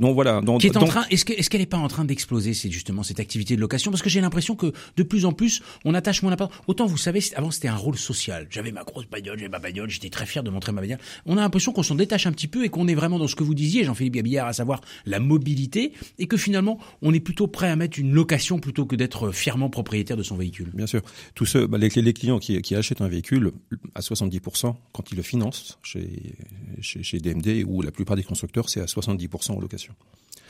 [0.00, 0.40] Donc voilà.
[0.40, 2.54] Donc, qui est en donc, train, est-ce que, est-ce qu'elle est pas en train d'exploser,
[2.54, 3.90] c'est justement cette activité de location?
[3.90, 6.58] Parce que j'ai l'impression que de plus en plus, on attache moins d'importance.
[6.66, 8.46] Autant vous savez, avant c'était un rôle social.
[8.50, 10.98] J'avais ma grosse bagnole, j'avais ma bagnole, j'étais très fier de montrer ma bagnole.
[11.26, 13.34] On a l'impression qu'on s'en détache un petit peu et qu'on est vraiment dans ce
[13.34, 17.46] que vous disiez, Jean-Philippe Gabillard, à savoir la mobilité, et que finalement, on est plutôt
[17.46, 20.70] prêt à mettre une location plutôt que d'être fièrement propriétaire de son véhicule.
[20.74, 21.02] Bien sûr.
[21.34, 23.52] Tous ceux, bah, les, les, clients qui, qui, achètent un véhicule,
[23.94, 26.34] à 70%, quand ils le financent chez,
[26.80, 29.87] chez, chez DMD ou la plupart des constructeurs, c'est à 70% en location.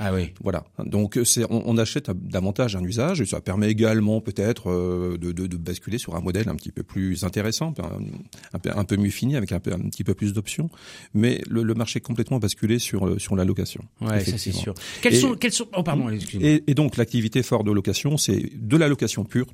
[0.01, 0.33] Ah oui.
[0.43, 0.65] Voilà.
[0.85, 5.33] Donc c'est on, on, achète davantage un usage et ça permet également peut-être euh, de,
[5.33, 9.11] de, de, basculer sur un modèle un petit peu plus intéressant, un, un, peu, mieux
[9.11, 10.71] fini avec un, peu, un petit peu plus d'options.
[11.15, 13.83] Mais le, le, marché est complètement basculé sur sur la location.
[14.01, 14.75] Ouais, ça c'est sûr.
[15.03, 16.49] Quelles et, sont quelles sont Oh pardon, excusez-moi.
[16.49, 19.49] Et, et, donc l'activité fort de location, c'est de la location pure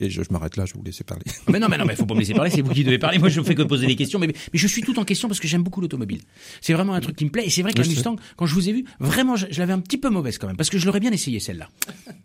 [0.00, 1.24] et je, je m'arrête là, je vous laisser parler.
[1.48, 3.18] Mais non, mais non, mais faut pas me laisser parler, c'est vous qui devez parler.
[3.18, 5.28] Moi, je ne fais que poser des questions, mais, mais je suis tout en question
[5.28, 6.20] parce que j'aime beaucoup l'automobile.
[6.60, 7.46] C'est vraiment un truc qui me plaît.
[7.46, 9.72] Et c'est vrai que la Mustang, quand je vous ai vu, vraiment, je, je l'avais
[9.72, 11.68] un petit peu mauvaise quand même, parce que je l'aurais bien essayé celle-là.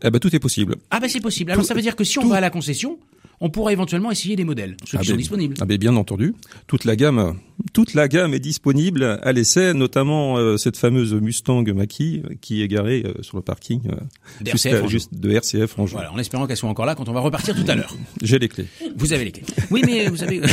[0.03, 0.75] Eh ben, tout est possible.
[0.91, 1.51] Ah ben, c'est possible.
[1.51, 2.29] Alors, ça veut dire que si on tout...
[2.29, 2.99] va à la concession,
[3.43, 5.55] on pourra éventuellement essayer des modèles, ceux ah qui ben, sont disponibles.
[5.59, 6.33] Ah ben, bien entendu.
[6.65, 7.37] Toute la gamme,
[7.73, 12.69] toute la gamme est disponible à l'essai, notamment euh, cette fameuse Mustang Mach-E qui est
[12.69, 13.95] garée euh, sur le parking euh,
[14.39, 15.75] de juste, de RCF.
[15.77, 17.93] Voilà, en espérant qu'elle soit encore là quand on va repartir tout à l'heure.
[18.21, 18.67] J'ai les clés.
[18.95, 19.43] Vous avez les clés.
[19.71, 20.41] Oui, mais vous savez.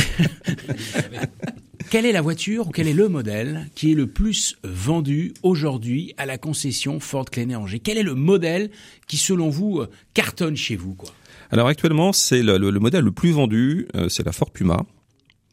[1.89, 6.13] Quelle est la voiture ou quel est le modèle qui est le plus vendu aujourd'hui
[6.15, 7.79] à la concession Ford Clenay Angers?
[7.79, 8.69] Quel est le modèle
[9.07, 11.09] qui, selon vous, cartonne chez vous quoi?
[11.51, 14.85] Alors actuellement, c'est le, le, le, modèle le plus vendu, euh, c'est la Ford Puma.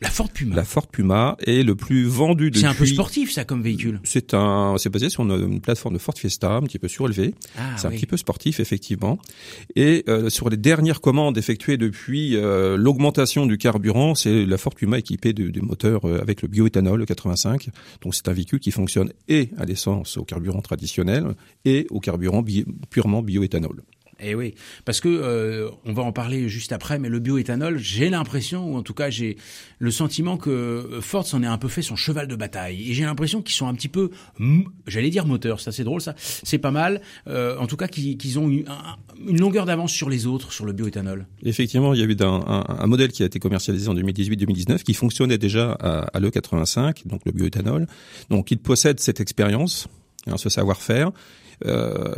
[0.01, 0.55] La Ford Puma.
[0.55, 2.61] La Ford Puma est le plus vendu depuis.
[2.61, 3.99] C'est un peu sportif ça comme véhicule.
[4.05, 7.35] C'est un, c'est basé sur une, une, plateforme de Ford Fiesta, un petit peu surélevée.
[7.57, 9.19] Ah, c'est un petit peu sportif effectivement.
[9.75, 14.73] Et euh, sur les dernières commandes effectuées depuis euh, l'augmentation du carburant, c'est la Ford
[14.73, 17.69] Puma équipée de, de moteurs euh, avec le bioéthanol le 85.
[18.03, 21.35] Donc c'est un véhicule qui fonctionne et à l'essence au carburant traditionnel
[21.65, 23.83] et au carburant bi- purement bioéthanol.
[24.21, 24.55] Eh oui,
[24.85, 28.77] parce que euh, on va en parler juste après, mais le bioéthanol, j'ai l'impression, ou
[28.77, 29.37] en tout cas j'ai
[29.79, 33.05] le sentiment que Ford s'en est un peu fait son cheval de bataille, et j'ai
[33.05, 34.11] l'impression qu'ils sont un petit peu,
[34.87, 37.01] j'allais dire moteur, ça c'est drôle, ça, c'est pas mal.
[37.29, 38.97] Euh, en tout cas, qu'ils ont eu un-
[39.29, 41.27] une longueur d'avance sur les autres sur le bioéthanol.
[41.45, 45.39] Effectivement, il y a eu un, modèle qui a été commercialisé en 2018-2019 qui fonctionnait
[45.39, 47.87] déjà à, à l'E85, donc le bioéthanol.
[48.31, 49.89] Donc il possède cette expérience,
[50.27, 51.13] hein, ce savoir-faire.
[51.67, 52.15] Euh,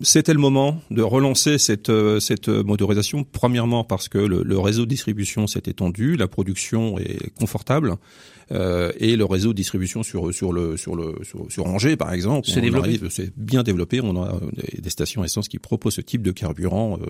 [0.00, 4.84] c'était le moment de relancer cette, euh, cette motorisation, premièrement parce que le, le réseau
[4.84, 7.96] de distribution s'est étendu, la production est confortable,
[8.52, 12.12] euh, et le réseau de distribution sur sur le sur le sur, sur Angers par
[12.12, 12.60] exemple, c'est
[13.36, 14.00] bien développé.
[14.00, 17.06] On a des, des stations essence qui proposent ce type de carburant euh,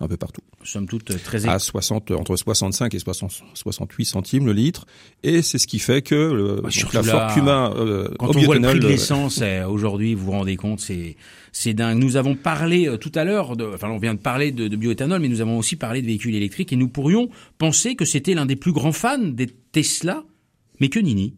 [0.00, 4.52] un peu partout Somme toute très à 60 entre 65 et 60 68 centimes le
[4.52, 4.86] litre
[5.22, 7.32] et c'est ce qui fait que le, Bah, donc la
[7.76, 10.80] euh, Quand on voit le prix de euh, l'essence eh, aujourd'hui, vous vous rendez compte,
[10.80, 11.16] c'est
[11.52, 11.98] c'est dingue.
[11.98, 14.76] Nous avons parlé euh, tout à l'heure, de, enfin on vient de parler de, de
[14.76, 17.28] bioéthanol, mais nous avons aussi parlé de véhicules électriques et nous pourrions
[17.58, 20.24] penser que c'était l'un des plus grands fans des Tesla,
[20.80, 21.34] mais que nini?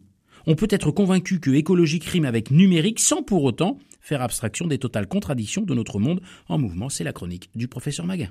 [0.47, 4.77] On peut être convaincu que écologique rime avec numérique sans pour autant faire abstraction des
[4.77, 6.89] totales contradictions de notre monde en mouvement.
[6.89, 8.29] C'est la chronique du professeur Maguin.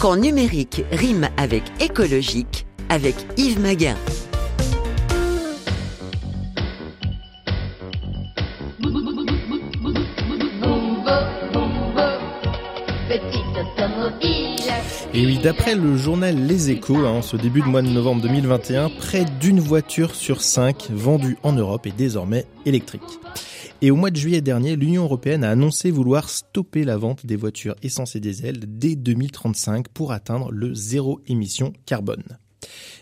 [0.00, 3.96] Quand numérique rime avec écologique, avec Yves Maguin.
[15.14, 18.22] Et oui, d'après le journal Les Échos, hein, en ce début de mois de novembre
[18.22, 23.02] 2021, près d'une voiture sur cinq vendue en Europe est désormais électrique.
[23.82, 27.36] Et au mois de juillet dernier, l'Union européenne a annoncé vouloir stopper la vente des
[27.36, 32.38] voitures essence et diesel dès 2035 pour atteindre le zéro émission carbone.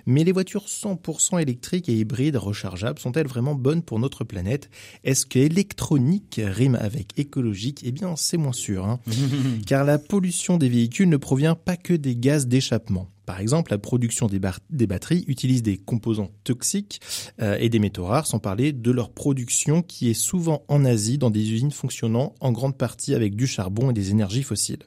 [0.07, 4.71] Mais les voitures 100% électriques et hybrides rechargeables sont-elles vraiment bonnes pour notre planète?
[5.05, 7.81] Est-ce que électronique rime avec écologique?
[7.85, 8.87] Eh bien, c'est moins sûr.
[8.87, 9.01] hein.
[9.67, 13.09] Car la pollution des véhicules ne provient pas que des gaz d'échappement.
[13.31, 17.01] Par exemple, la production des, batteries utilise des composants toxiques
[17.41, 21.17] euh, et des métaux rares, sans parler de leur production qui est souvent en Asie
[21.17, 24.83] dans des usines fonctionnant en grande partie avec du charbon et des énergies fossiles.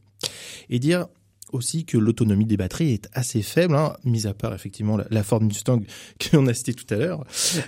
[0.70, 1.08] Et dire
[1.54, 5.24] aussi que l'autonomie des batteries est assez faible, hein, mis à part effectivement la, la
[5.24, 5.82] Ford Mustang
[6.32, 7.24] qu'on a citée tout à l'heure,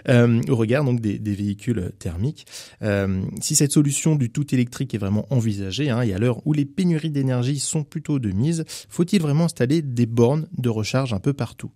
[0.10, 2.46] euh, au regard donc des, véhicules thermiques.
[2.82, 6.54] Euh, si cette solution du tout électrique est vraiment envisagée, hein, et à l'heure où
[6.54, 11.20] les pénuries d'énergie sont plutôt de mise, faut-il vraiment installer des bornes de recharge un
[11.20, 11.72] peu partout?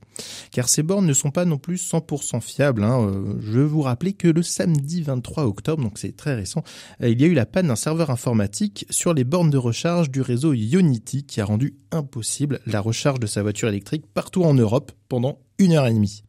[0.51, 2.83] Car ces bornes ne sont pas non plus 100% fiables.
[2.83, 3.01] Hein.
[3.01, 6.63] Euh, Je veux vous rappeler que le samedi 23 octobre, donc c'est très récent,
[7.01, 10.21] il y a eu la panne d'un serveur informatique sur les bornes de recharge du
[10.21, 14.91] réseau Ionity qui a rendu impossible la recharge de sa voiture électrique partout en Europe
[15.07, 16.23] pendant une heure et demie.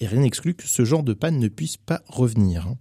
[0.00, 2.66] Et rien n'exclut que ce genre de panne ne puisse pas revenir.
[2.66, 2.76] hein.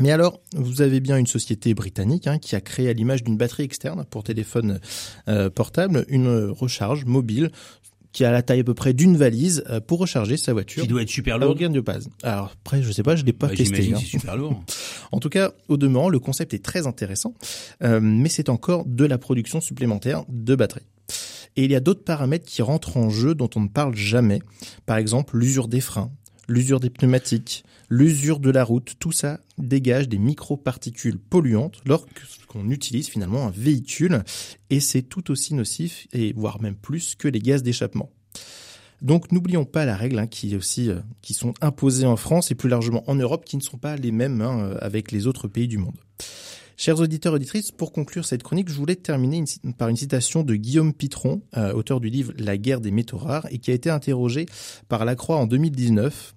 [0.00, 3.36] Mais alors, vous avez bien une société britannique hein, qui a créé à l'image d'une
[3.36, 4.80] batterie externe pour téléphone
[5.28, 7.50] euh, portable une recharge mobile
[8.10, 10.82] qui a la taille à peu près d'une valise euh, pour recharger sa voiture.
[10.82, 11.50] Qui doit être super lourd.
[11.50, 12.08] aucun de base.
[12.24, 13.92] Alors après, je sais pas, je l'ai pas Ouais, testé.
[13.92, 13.98] hein.
[14.00, 14.60] c'est super lourd.
[15.12, 17.34] En tout cas, au demeurant, le concept est très intéressant,
[17.84, 20.86] euh, mais c'est encore de la production supplémentaire de batteries.
[21.56, 24.40] Et il y a d'autres paramètres qui rentrent en jeu dont on ne parle jamais.
[24.86, 26.10] Par exemple, l'usure des freins,
[26.48, 28.94] l'usure des pneumatiques, l'usure de la route.
[28.98, 34.24] Tout ça dégage des microparticules polluantes lorsqu'on utilise finalement un véhicule.
[34.70, 38.10] Et c'est tout aussi nocif, et voire même plus que les gaz d'échappement.
[39.02, 42.50] Donc n'oublions pas la règle hein, qui est aussi euh, qui sont imposées en France
[42.50, 45.46] et plus largement en Europe qui ne sont pas les mêmes hein, avec les autres
[45.46, 45.96] pays du monde.
[46.76, 49.44] Chers auditeurs et auditrices, pour conclure cette chronique, je voulais terminer
[49.78, 53.46] par une citation de Guillaume Pitron, euh, auteur du livre La guerre des métaux rares,
[53.50, 54.46] et qui a été interrogé
[54.88, 56.34] par Lacroix en 2019.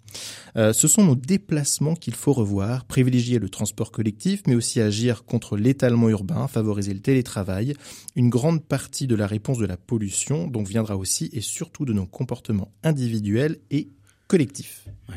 [0.55, 5.25] Euh, ce sont nos déplacements qu'il faut revoir, privilégier le transport collectif, mais aussi agir
[5.25, 7.73] contre l'étalement urbain, favoriser le télétravail.
[8.15, 11.93] Une grande partie de la réponse de la pollution donc viendra aussi et surtout de
[11.93, 13.89] nos comportements individuels et
[14.27, 14.85] collectifs.
[15.09, 15.15] Ouais.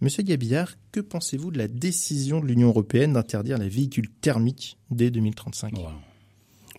[0.00, 5.10] Monsieur Gabillard, que pensez-vous de la décision de l'Union européenne d'interdire les véhicules thermiques dès
[5.10, 5.94] 2035 Voilà.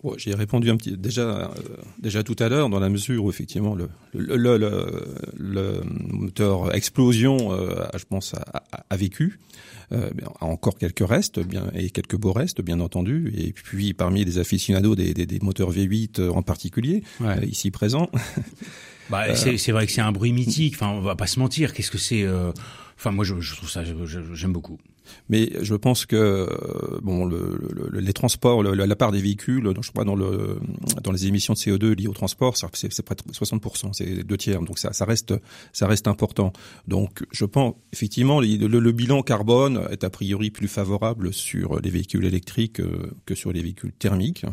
[0.02, 1.54] Ouais, J'ai répondu un petit déjà euh,
[2.00, 5.04] déjà tout à l'heure dans la mesure où effectivement le le, le, le,
[5.36, 8.40] le moteur explosion euh, a, je pense a,
[8.72, 9.38] a- a vécu
[9.92, 10.08] euh,
[10.40, 14.38] a encore quelques restes bien et quelques beaux restes bien entendu et puis parmi les
[14.38, 17.46] aficionados des, des, des moteurs V8 en particulier Ouais.
[17.46, 18.08] ici présents
[19.10, 20.74] Bah, c'est c'est vrai que c'est un bruit mythique.
[20.76, 21.72] Enfin, on va pas se mentir.
[21.74, 22.52] Qu'est-ce que c'est euh,
[22.98, 23.82] Enfin, moi, je, je trouve ça,
[24.34, 24.78] j'aime beaucoup.
[25.28, 27.58] Mais je pense que euh, bon, le,
[27.90, 30.60] le- les transports, le- la part des véhicules, je crois dans le
[31.02, 34.36] dans les émissions de CO2 liées au transport, c'est c'est près de 60 c'est deux
[34.36, 34.60] tiers.
[34.62, 35.34] Donc ça, ça reste
[35.72, 36.52] ça reste important.
[36.86, 41.80] Donc je pense effectivement le, le- le bilan carbone est a priori plus favorable sur
[41.80, 44.44] les véhicules électriques euh, que sur les véhicules thermiques.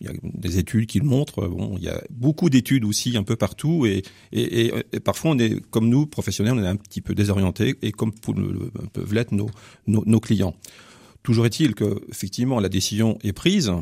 [0.00, 1.46] Il y a des études qui le montrent.
[1.46, 4.02] Bon, il y a beaucoup d'études aussi un peu partout, et,
[5.04, 9.14] parfois on est, comme nous professionnels, on est un petit peu désorientés, et comme peuvent
[9.14, 9.48] l'être nos,
[9.86, 10.54] nos, nos clients.
[11.22, 13.72] Toujours est-il que effectivement la décision est prise,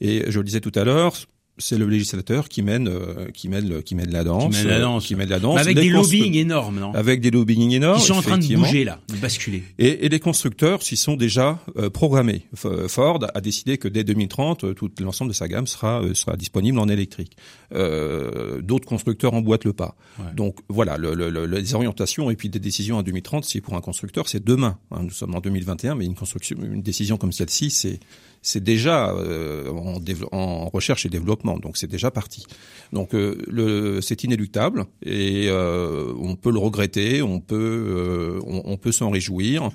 [0.00, 1.14] et je le disais tout à l'heure,
[1.58, 4.80] c'est le législateur qui mène, euh, qui mène, qui mène la danse, mène la euh,
[4.80, 5.06] danse.
[5.06, 6.92] qui mène la danse, avec des lobbying énormes, non?
[6.94, 7.98] Avec des lobbying énormes.
[8.00, 9.62] Ils sont en train de bouger là, de basculer.
[9.78, 12.46] Et, et les constructeurs s'y sont déjà euh, programmés.
[12.56, 16.14] F- Ford a décidé que dès 2030, euh, tout l'ensemble de sa gamme sera euh,
[16.14, 17.36] sera disponible en électrique.
[17.74, 19.96] Euh, D'autres constructeurs emboîtent le pas.
[20.18, 20.24] Ouais.
[20.34, 23.74] Donc voilà, le, le- le- les orientations et puis des décisions en 2030, c'est pour
[23.74, 24.78] un constructeur, c'est demain.
[24.90, 25.00] hein.
[25.02, 28.00] nous sommes en 2021, mais une construction, une décision comme celle-ci, c'est
[28.42, 30.02] c'est déjà euh, en,
[30.32, 32.44] en recherche et développement, donc c'est déjà parti.
[32.92, 38.76] Donc euh, c'est inéluctable et euh, on peut le regretter, on peut, euh, on, on
[38.76, 39.70] peut s'en réjouir.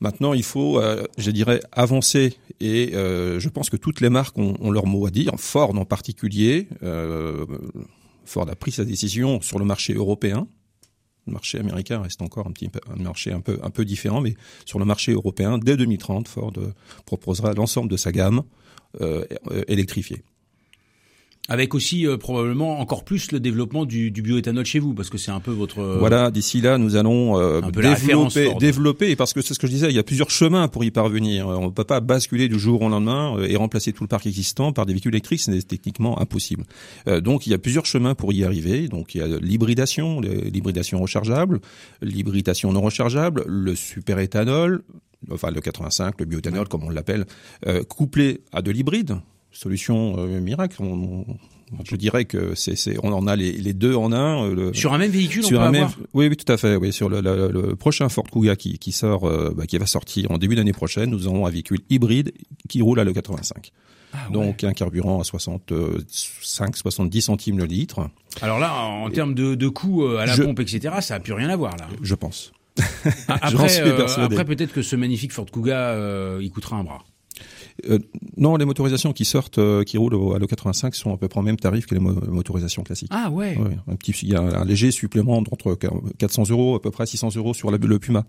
[0.00, 4.38] Maintenant, il faut, euh, je dirais, avancer et euh, je pense que toutes les marques
[4.38, 5.32] ont, ont leur mot à dire.
[5.38, 6.68] Ford en particulier,
[8.24, 10.46] Ford a pris sa décision sur le marché européen.
[11.28, 14.86] Le marché américain reste encore un marché un peu un peu différent, mais sur le
[14.86, 16.72] marché européen, dès 2030, Ford euh,
[17.04, 18.42] proposera l'ensemble de sa gamme
[19.02, 20.22] euh, euh, électrifiée.
[21.50, 25.16] Avec aussi euh, probablement encore plus le développement du, du bioéthanol chez vous, parce que
[25.16, 25.78] c'est un peu votre.
[25.80, 27.60] euh, Voilà, d'ici là, nous allons euh,
[28.30, 30.84] développer, développer, parce que c'est ce que je disais, il y a plusieurs chemins pour
[30.84, 31.48] y parvenir.
[31.48, 34.08] Euh, On ne peut pas basculer du jour au lendemain euh, et remplacer tout le
[34.08, 36.64] parc existant par des véhicules électriques, c'est techniquement impossible.
[37.06, 38.88] Euh, donc, il y a plusieurs chemins pour y arriver.
[38.88, 41.60] Donc, il y a l'hybridation, l'hybridation rechargeable,
[42.02, 44.82] l'hybridation non rechargeable, le superéthanol,
[45.32, 47.24] enfin le 85, le bioéthanol comme on l'appelle,
[47.66, 49.16] euh, couplé à de l'hybride,
[49.58, 50.76] solution euh, miracle.
[50.82, 51.36] On- on-
[51.84, 54.44] je dirais que c'est, on en a les, les deux en un.
[54.46, 55.98] euh, le- Sur un même véhicule, on sur peut un même, avoir.
[56.14, 56.76] oui, oui, tout à fait.
[56.76, 59.84] Oui, sur le, le- le prochain Ford Kuga qui, qui sort, euh, bah, qui va
[59.86, 62.32] sortir en début d'année prochaine, nous aurons un véhicule hybride
[62.70, 63.72] qui roule à le 85.
[64.14, 64.32] Ah ouais.
[64.32, 68.08] Donc un carburant à 65-70 centimes le litre,
[68.40, 71.20] Alors là, en termes de, de coûts euh, à la Je- pompe, etc., ça a
[71.20, 71.86] plus rien à voir là.
[72.00, 72.52] je pense.
[73.28, 77.04] Après, euh, après peut-être que ce magnifique Ford Kuga, euh, il coûtera un bras.
[77.88, 77.98] Euh,
[78.36, 81.38] non, les motorisations qui sortent, euh, qui roulent au- à l'E85 sont à peu près
[81.40, 83.10] au même tarif que les mo- motorisations classiques.
[83.12, 83.56] Ah ouais.
[83.86, 85.78] Un petit, il y a un, un léger supplément d'entre
[86.18, 88.24] 400 euros, à peu près 600 euros sur la- le Puma.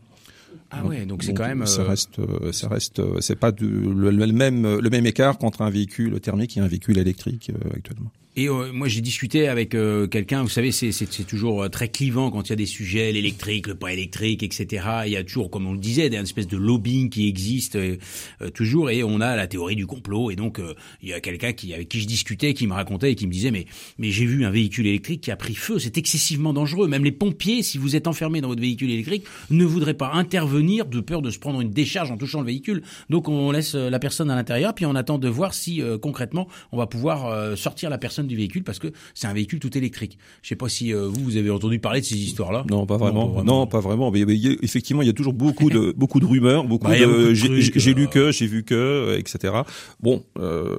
[0.72, 1.66] Ah ouais, donc c'est quand même.
[1.66, 5.38] Ça euh, reste, euh, ça reste, c'est pas du- le, le même, le même écart
[5.40, 8.12] qu'entre un véhicule thermique et un véhicule électrique actuellement.
[8.40, 10.44] Et euh, moi, j'ai discuté avec euh, quelqu'un.
[10.44, 13.76] Vous savez, c'est toujours euh, très clivant quand il y a des sujets, l'électrique, le
[13.76, 14.86] pas électrique, etc.
[15.08, 17.98] Il y a toujours, comme on le disait, une espèce de lobbying qui existe euh,
[18.42, 20.32] euh, toujours, et on a la théorie du complot.
[20.32, 23.12] Et donc, euh, il y a quelqu'un qui avec qui je discutais, qui me racontait
[23.12, 23.66] et qui me disait, mais
[23.98, 25.78] mais j'ai vu un véhicule électrique qui a pris feu.
[25.78, 26.88] C'est excessivement dangereux.
[26.88, 30.86] Même les pompiers, si vous êtes enfermé dans votre véhicule électrique, ne voudraient pas intervenir
[30.86, 32.84] de peur de se prendre une décharge en touchant le véhicule.
[33.10, 36.78] Donc, on laisse la personne à l'intérieur, puis on attend de voir si concrètement on
[36.78, 40.18] va pouvoir sortir la personne du véhicule parce que c'est un véhicule tout électrique.
[40.42, 42.64] Je sais pas si euh, vous vous avez entendu parler de ces histoires-là.
[42.70, 43.44] Non, pas vraiment.
[43.44, 44.10] Non, pas vraiment.
[44.12, 46.64] Mais, mais il y a- effectivement, il y a toujours beaucoup de beaucoup de rumeurs,
[46.66, 47.34] beaucoup Bah, de.
[47.34, 47.94] j'ai- J'ai euh.
[47.96, 49.54] lu que, j'ai vu que, euh, etc.
[50.00, 50.78] Bon, euh,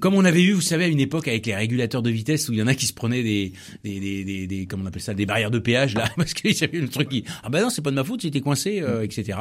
[0.00, 2.52] Comme on avait eu, vous savez, à une époque avec les régulateurs de vitesse où
[2.52, 5.02] il y en a qui se prenaient des des des des, des- comment on appelle
[5.02, 7.70] ça, des barrières de péage là, parce qu'ils avaient le truc qui ah bah non
[7.70, 9.38] c'est pas de ma faute, j'étais coincé, euh, etc.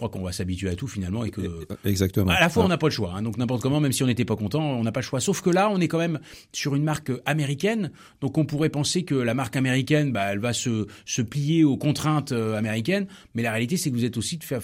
[0.00, 1.42] Je crois qu'on va s'habituer à tout finalement et que
[1.84, 2.30] exactement.
[2.30, 3.12] À la fois, on n'a pas le choix.
[3.14, 3.20] hein.
[3.20, 5.20] donc n'importe comment, même si on n'était pas content, on n'a pas le choix.
[5.20, 6.20] Sauf que là, on est quand même
[6.52, 7.90] sur une marque américaine.
[8.22, 11.76] Donc on pourrait penser que la marque américaine, bah, elle va se, se plier aux
[11.76, 13.08] contraintes euh, américaines.
[13.34, 14.62] Mais la réalité, c'est que vous êtes aussi de faire,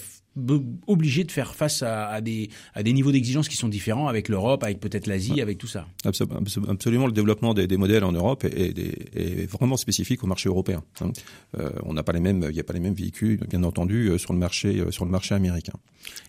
[0.86, 4.28] obligé de faire face à, à des, à des niveaux d'exigence qui sont différents avec
[4.28, 5.86] l'Europe, avec peut-être l'Asie, avec tout ça.
[6.04, 10.22] Absol- absol- Absolument, le développement des, des modèles en Europe est, est- est vraiment spécifique
[10.24, 10.82] au marché européen.
[11.00, 11.10] hein.
[11.58, 14.08] Euh, on n'a pas les mêmes, il n'y a pas les mêmes véhicules, bien entendu,
[14.08, 15.72] euh, sur le marché, euh, sur le marché américain.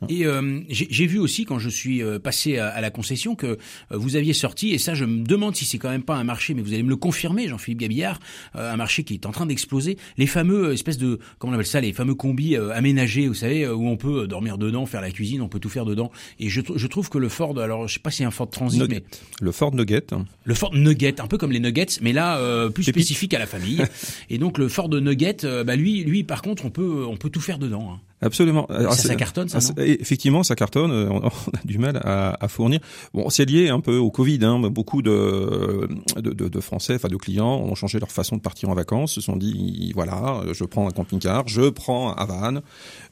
[0.10, 3.58] Et euh, j'ai vu aussi quand je suis passé à, à la concession que
[3.91, 6.56] vous aviez sorti, et ça je me demande si c'est quand même pas un marché,
[6.56, 8.20] mais vous allez me le confirmer, Jean-Philippe Gabillard,
[8.56, 11.80] un marché qui est en train d'exploser, les fameux espèces de, comment on appelle ça,
[11.82, 15.41] les fameux combis aménagés, vous savez, où on peut euh, dormir dedans, faire la cuisine,
[15.41, 16.12] on peut tout faire dedans.
[16.39, 18.31] Et je, tr- je trouve que le Ford, alors je sais pas si c'est un
[18.31, 19.03] Ford Transit, Nugget.
[19.12, 22.38] mais Le Ford Nugget, hein, le Ford Nugget, un peu comme les Nuggets, mais là
[22.38, 23.01] euh, plus Pépite.
[23.03, 23.83] spécifique à la famille.
[24.29, 27.29] et donc le Ford Nugget, euh, bah lui, lui par contre, on peut, on peut
[27.29, 27.91] tout faire dedans.
[27.93, 27.99] hein.
[28.19, 28.65] Absolument.
[28.67, 30.91] Alors, ça, ça c'est- cartonne, ça, ah, non c'est- Effectivement, ça cartonne.
[30.91, 32.80] euh, On, on a du mal à, à fournir.
[33.13, 34.39] Bon, c'est lié un peu au Covid.
[34.43, 34.60] Hein.
[34.71, 38.69] Beaucoup de, de, de, de Français, enfin de clients, ont changé leur façon de partir
[38.69, 39.13] en vacances.
[39.13, 42.62] Se sont dit, voilà, je prends un camping-car, je prends un van.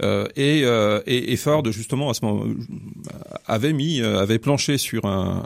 [0.01, 2.43] Euh, et, euh, et, et Ford, justement, à ce moment,
[3.45, 5.43] avait mis, euh, avait planché sur un,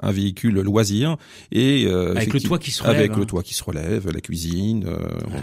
[0.00, 1.16] un, un véhicule loisir
[1.50, 3.16] et euh, Avec le toit qui se relève, avec hein.
[3.18, 4.84] le toit qui se relève, la cuisine.
[4.86, 4.96] euh,
[5.28, 5.40] bon,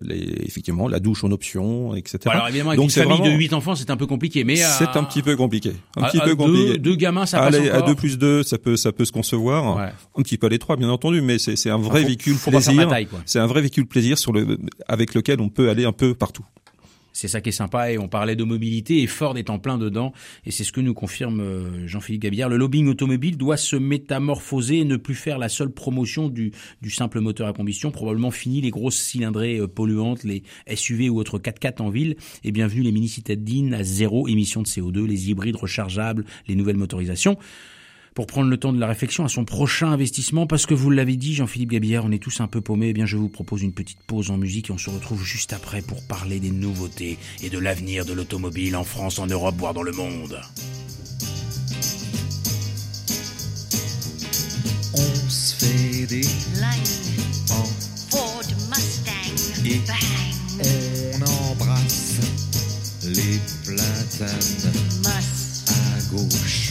[0.00, 2.18] les, effectivement, la douche en option, etc.
[2.26, 4.44] Alors évidemment, avec Donc, une famille vraiment- de 8 enfants, c'est un peu compliqué.
[4.44, 5.72] Mais à- c'est un petit peu compliqué.
[5.96, 6.78] Un à- petit à peu compliqué.
[6.78, 7.88] Deux, gamins, ça passe Allez, à encore.
[7.88, 9.76] 2 plus 2, ça peut, ça peut se concevoir.
[9.76, 9.88] Ouais.
[10.18, 12.50] Un petit peu à l'étroit, bien entendu, mais c'est, c'est un vrai faut- véhicule faut
[12.50, 12.90] plaisir.
[13.24, 16.44] C'est un vrai véhicule plaisir sur le, avec lequel on peut aller un peu partout.
[17.16, 19.78] C'est ça qui est sympa et on parlait de mobilité et Ford est en plein
[19.78, 20.12] dedans
[20.44, 22.50] et c'est ce que nous confirme euh, Jean-Philippe Gabillard.
[22.50, 26.52] Le lobbying automobile doit se métamorphoser et ne plus faire la seule promotion du,
[26.82, 27.90] du simple moteur à combustion.
[27.90, 30.42] Probablement fini les grosses cylindrées euh, polluantes, les
[30.74, 34.66] SUV ou autres 4x4 en ville et bienvenue les mini citadines à zéro émission de
[34.66, 37.38] CO2, les hybrides rechargeables, les nouvelles motorisations.
[38.16, 41.16] Pour prendre le temps de la réflexion à son prochain investissement, parce que vous l'avez
[41.16, 43.74] dit, Jean-Philippe Gabillard, on est tous un peu paumés, eh bien je vous propose une
[43.74, 47.50] petite pause en musique et on se retrouve juste après pour parler des nouveautés et
[47.50, 50.40] de l'avenir de l'automobile en France, en Europe, voire dans le monde.
[54.94, 56.26] On se fait des
[57.50, 57.64] en
[58.10, 60.66] Ford Mustang, Et- bang,
[61.20, 62.14] on embrasse
[63.04, 64.72] les platanes
[65.68, 66.65] à gauche,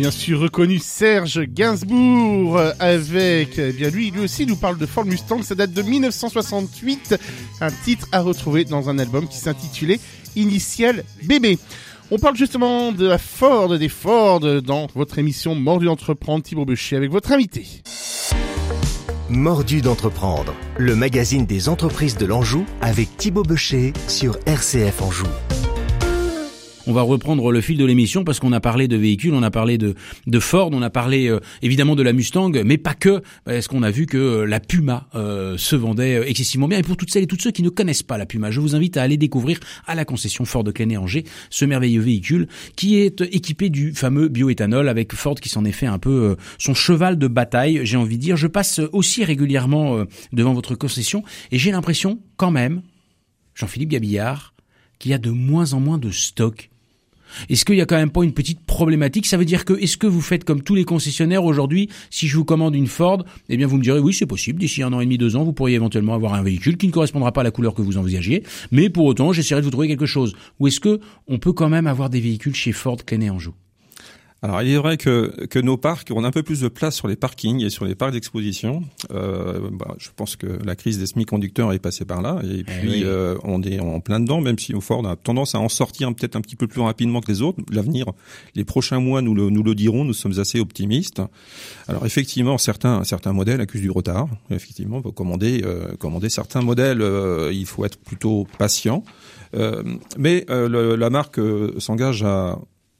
[0.00, 4.86] bien sûr reconnu Serge Gainsbourg euh, avec, eh bien lui, lui aussi nous parle de
[4.86, 7.16] Ford Mustang, ça date de 1968,
[7.60, 10.00] un titre à retrouver dans un album qui s'intitulait
[10.36, 11.58] Initial Bébé.
[12.10, 16.96] On parle justement de la Ford, des Ford dans votre émission Mordu d'entreprendre, Thibaut Bechet
[16.96, 17.66] avec votre invité.
[19.28, 25.26] Mordu d'entreprendre, le magazine des entreprises de l'Anjou avec Thibaut Becher sur RCF Anjou.
[26.86, 29.50] On va reprendre le fil de l'émission parce qu'on a parlé de véhicules, on a
[29.50, 29.94] parlé de,
[30.26, 33.82] de Ford, on a parlé euh, évidemment de la Mustang, mais pas que, parce qu'on
[33.82, 36.78] a vu que euh, la Puma euh, se vendait euh, excessivement bien?
[36.78, 38.74] Et pour toutes celles et tous ceux qui ne connaissent pas la Puma, je vous
[38.74, 43.20] invite à aller découvrir à la concession Ford de Clenay-Angers ce merveilleux véhicule qui est
[43.20, 47.28] équipé du fameux bioéthanol avec Ford qui s'en est fait un peu son cheval de
[47.28, 48.36] bataille, j'ai envie de dire.
[48.36, 52.82] Je passe aussi régulièrement devant votre concession et j'ai l'impression quand même,
[53.54, 54.54] Jean-Philippe Gabillard,
[55.00, 56.70] qu'il y a de moins en moins de stock.
[57.48, 59.26] Est-ce qu'il y a quand même pas une petite problématique?
[59.26, 61.88] Ça veut dire que est-ce que vous faites comme tous les concessionnaires aujourd'hui?
[62.10, 64.58] Si je vous commande une Ford, eh bien vous me direz oui c'est possible.
[64.58, 66.92] D'ici un an et demi, deux ans, vous pourriez éventuellement avoir un véhicule qui ne
[66.92, 69.88] correspondra pas à la couleur que vous envisagiez, mais pour autant j'essaierai de vous trouver
[69.88, 70.34] quelque chose.
[70.58, 73.54] Ou est-ce que on peut quand même avoir des véhicules chez Ford Clenay Anjou?
[74.42, 76.96] Alors il est vrai que, que nos parcs, on a un peu plus de place
[76.96, 78.82] sur les parkings et sur les parcs d'exposition.
[79.12, 82.88] Euh, bah, je pense que la crise des semi-conducteurs est passée par là et puis
[82.88, 83.02] oui.
[83.04, 85.68] euh, on est en plein dedans, même si au fort on a tendance à en
[85.68, 87.58] sortir peut-être un petit peu plus rapidement que les autres.
[87.70, 88.06] L'avenir,
[88.54, 91.20] les prochains mois nous le, nous le dirons, nous sommes assez optimistes.
[91.86, 94.26] Alors effectivement, certains, certains modèles accusent du retard.
[94.50, 99.04] Effectivement, pour commander, euh, commander certains modèles, euh, il faut être plutôt patient.
[99.54, 99.82] Euh,
[100.16, 102.58] mais euh, le- la marque euh, s'engage à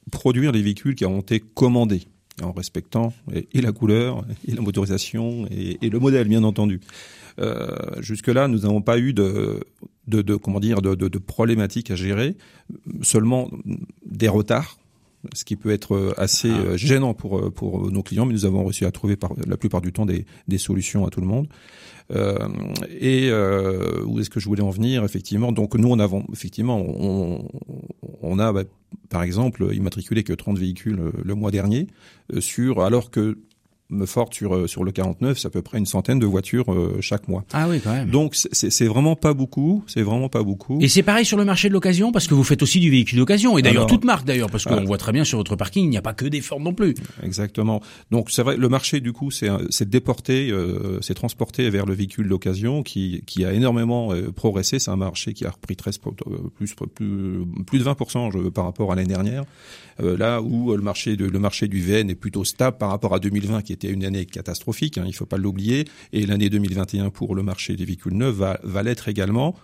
[0.09, 2.03] produire les véhicules qui ont été commandés
[2.41, 6.79] en respectant et, la couleur, et la motorisation, et, le modèle, bien entendu.
[7.39, 9.63] Euh, Jusque-là, nous n'avons pas eu de,
[10.41, 12.35] comment dire, de, de, de problématiques à gérer,
[13.01, 13.49] seulement
[14.05, 14.77] des retards,
[15.33, 18.63] ce qui peut être assez euh, gênant pour euh, pour nos clients, mais nous avons
[18.63, 21.47] réussi à trouver par, la plupart du temps des, des solutions à tout le monde.
[22.13, 22.35] Euh,
[22.99, 25.51] et euh, où est-ce que je voulais en venir effectivement?
[25.51, 27.47] Donc nous on avons effectivement on,
[28.21, 28.63] on a bah,
[29.09, 31.87] par exemple immatriculé que 30 véhicules euh, le mois dernier
[32.33, 33.37] euh, sur alors que
[34.05, 36.97] Ford sur euh, sur le 49 c'est à peu près une centaine de voitures euh,
[37.01, 37.43] chaque mois.
[37.53, 38.09] Ah oui, quand même.
[38.09, 40.79] Donc c'est- vraiment pas beaucoup, c'est vraiment pas beaucoup.
[40.81, 43.19] Et c'est pareil sur le marché de l'occasion parce que vous faites aussi du véhicule
[43.19, 45.89] d'occasion et d'ailleurs toute marque d'ailleurs parce qu'on voit très bien sur votre parking il
[45.89, 46.93] n'y a pas que des Ford non plus.
[47.23, 47.81] Exactement.
[48.11, 51.85] Donc c'est vrai, le marché du coup, c'est un- c'est déporté, euh, c'est transporté vers
[51.85, 54.79] le véhicule d'occasion qui qui a énormément euh, progressé.
[54.79, 57.95] C'est un marché qui a repris 13 pour- euh, plus plus plus de 20
[58.33, 59.43] je, par rapport à l'année dernière.
[60.01, 62.89] Euh, là où euh, le marché de le marché du VN est plutôt stable par
[62.89, 64.97] rapport à 2020 qui était une année catastrophique.
[64.97, 65.85] Hein, il faut pas l'oublier.
[66.13, 69.55] Et l'année 2021 pour le marché des véhicules neufs va l'être également.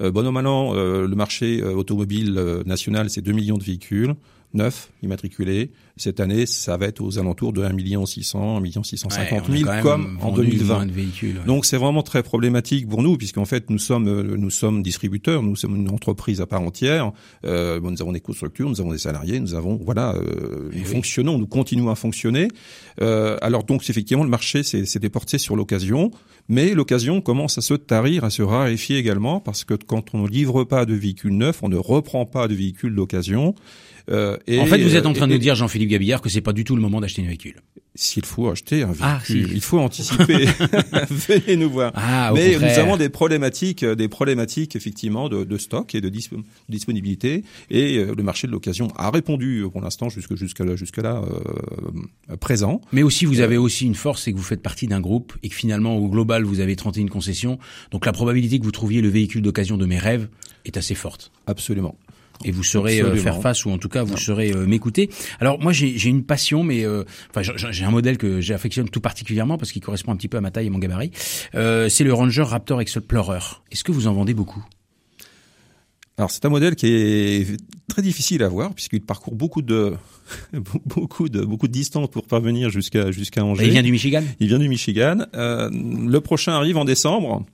[0.00, 3.62] Euh, bon an, mal an, euh, le marché euh, automobile national, c'est 2 millions de
[3.62, 4.14] véhicules
[4.54, 5.70] neufs immatriculés.
[5.96, 9.48] Cette année, ça va être aux alentours de 1 million 600, 1 million 650 Ouais,
[9.48, 10.74] on a 000 quand même comme en vendu 2020.
[10.74, 11.44] moins de véhicules, ouais.
[11.44, 15.42] Donc c'est vraiment très problématique pour nous puisqu'en fait nous sommes euh, nous sommes distributeurs,
[15.42, 17.12] nous sommes une entreprise à part entière.
[17.44, 20.84] Euh, bon, nous avons des structure, nous avons des salariés, nous avons voilà, euh, nous
[20.84, 22.48] fonctionnons, nous continuons à fonctionner.
[23.00, 26.10] Euh, alors donc effectivement le marché s'est déporté sur l'occasion,
[26.48, 30.28] mais l'occasion commence à se tarir, à se raréfier également parce que quand on ne
[30.28, 33.54] livre pas de véhicules neufs, on ne reprend pas de véhicules d'occasion.
[34.10, 36.42] Euh, et, en fait, vous êtes en train de nous dire Jean-Philippe Gabillard que c'est
[36.42, 37.62] pas du tout le moment d'acheter un véhicule.
[37.94, 39.38] s'il faut acheter un véhicule, Ah, si.
[39.40, 40.44] il faut anticiper.
[41.10, 41.90] Venez nous voir.
[41.94, 46.10] Ah, Mais nous avons des problématiques, euh, des problématiques effectivement de, de stock et de
[46.10, 46.34] disp-
[46.68, 47.44] disponibilité.
[47.70, 50.98] Et euh, le marché de l'occasion a répondu euh, pour l'instant jusque jusqu'à là, jusque
[50.98, 51.22] là
[52.30, 52.80] euh, présent.
[52.92, 55.48] Mais aussi, vous avez aussi une force, c'est que vous faites partie d'un groupe et
[55.48, 57.58] que finalement, au global, vous avez 31 concessions.
[57.92, 60.28] Donc la probabilité que vous trouviez le véhicule d'occasion de mes rêves
[60.64, 61.30] est assez forte.
[61.46, 61.94] Absolument.
[62.44, 63.22] Et vous saurez euh, Absolument.
[63.22, 65.08] faire face, ou en tout cas, vous saurez euh, m'écouter.
[65.38, 69.00] Alors moi, j'ai une passion, mais euh, enfin, j'ai- j'ai un modèle que j'affectionne tout
[69.00, 71.12] particulièrement parce qu'il correspond un petit peu à ma taille et mon gabarit.
[71.54, 73.38] Euh, c'est le Ranger Raptor Explorer.
[73.70, 74.64] Est-ce que vous en vendez beaucoup?
[76.16, 77.46] Alors c'est un modèle qui est
[77.88, 79.94] très difficile à voir puisqu'il parcourt beaucoup de
[80.86, 83.64] beaucoup de beaucoup de distance pour parvenir jusqu'à jusqu'à Angers.
[83.64, 84.22] Il vient du Michigan?
[84.40, 85.26] Il vient du Michigan.
[85.34, 87.44] Euh, le prochain arrive en décembre.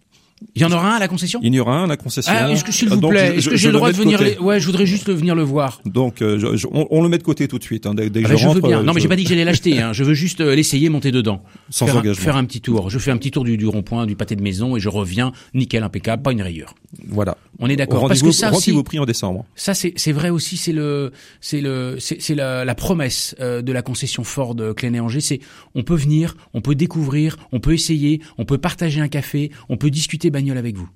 [0.54, 1.38] Il y en aura un à la concession?
[1.42, 2.32] Il y aura un à la concession.
[2.34, 3.96] Ah, est-ce que s'il vous plaît, je- est-ce je- que je j'ai le droit de
[3.98, 4.38] venir les...
[4.38, 5.82] Ouais, je voudrais juste venir le voir.
[5.84, 7.84] Donc, euh, je- je- on, on le met de côté tout de suite.
[7.84, 8.78] Hein, dès, dès que Ah je ben, je rentre, veux bien.
[8.78, 9.78] euh, Non, mais je- j'ai pas dit que j'allais l'acheter.
[9.82, 9.92] Hein.
[9.92, 12.24] Je veux juste euh, l'essayer, monter dedans, Sans faire, un, engagement.
[12.24, 12.88] faire un petit tour.
[12.88, 15.32] Je fais un petit tour du, du rond-point, du pâté de maison, et je reviens
[15.52, 16.74] nickel, impeccable, pas une rayure.
[17.06, 17.36] Voilà.
[17.60, 18.08] On est d'accord.
[18.08, 19.44] Parce que ça aussi, pris en décembre.
[19.54, 20.56] ça c'est c'est vrai aussi.
[20.56, 25.20] C'est le c'est le c'est la, la promesse euh, de la concession Ford euh, Clenay-Angers.
[25.20, 25.40] C'est
[25.74, 29.76] on peut venir, on peut découvrir, on peut essayer, on peut partager un café, on
[29.76, 30.88] peut discuter bagnole avec vous.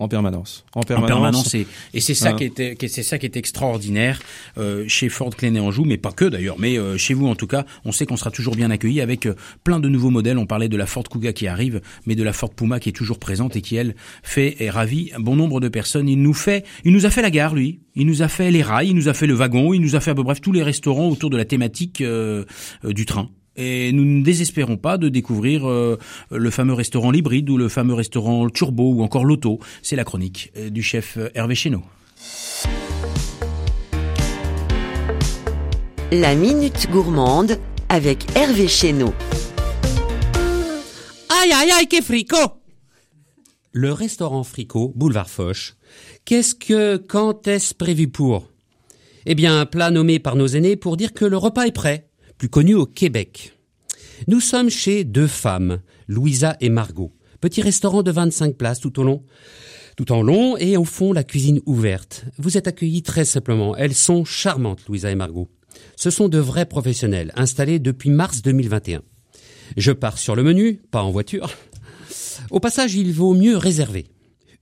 [0.00, 0.64] En permanence.
[0.74, 1.10] En En permanence.
[1.10, 2.36] permanence, et, et c'est ça Hein.
[2.36, 4.18] qui était, c'est ça qui est extraordinaire
[4.58, 7.46] euh, chez Ford Clenay Anjou, mais pas que d'ailleurs, mais euh, chez vous en tout
[7.46, 10.38] cas, on sait qu'on sera toujours bien accueilli avec euh, plein de nouveaux modèles.
[10.38, 12.92] On parlait de la Ford Kuga qui arrive, mais de la Ford Puma qui est
[12.92, 16.08] toujours présente et qui elle fait et ravit un bon nombre de personnes.
[16.08, 18.62] Il nous fait, il nous a fait la gare lui, il nous a fait les
[18.62, 20.52] rails, il nous a fait le wagon, il nous a fait à peu bref tous
[20.52, 22.44] les restaurants autour de la thématique euh,
[22.84, 23.28] euh, du train.
[23.56, 25.98] Et nous ne désespérons pas de découvrir euh,
[26.30, 29.58] le fameux restaurant l'hybride ou le fameux restaurant turbo ou encore l'auto.
[29.82, 31.82] C'est la chronique euh, du chef euh, Hervé Chéneau.
[36.12, 39.12] La Minute Gourmande avec Hervé Chéneau.
[41.42, 42.36] Aïe aïe aïe, que frico
[43.72, 45.74] Le restaurant Fricot, boulevard Foch.
[46.24, 48.48] Qu'est-ce que, quand est-ce prévu pour?
[49.26, 52.09] Eh bien, un plat nommé par nos aînés pour dire que le repas est prêt,
[52.40, 53.52] plus connu au Québec.
[54.26, 57.12] Nous sommes chez deux femmes, Louisa et Margot.
[57.42, 59.22] Petit restaurant de 25 places tout au long.
[59.94, 62.24] Tout en long et au fond la cuisine ouverte.
[62.38, 63.76] Vous êtes accueillis très simplement.
[63.76, 65.50] Elles sont charmantes, Louisa et Margot.
[65.96, 69.02] Ce sont de vrais professionnels, installés depuis mars 2021.
[69.76, 71.50] Je pars sur le menu, pas en voiture.
[72.50, 74.06] Au passage, il vaut mieux réserver.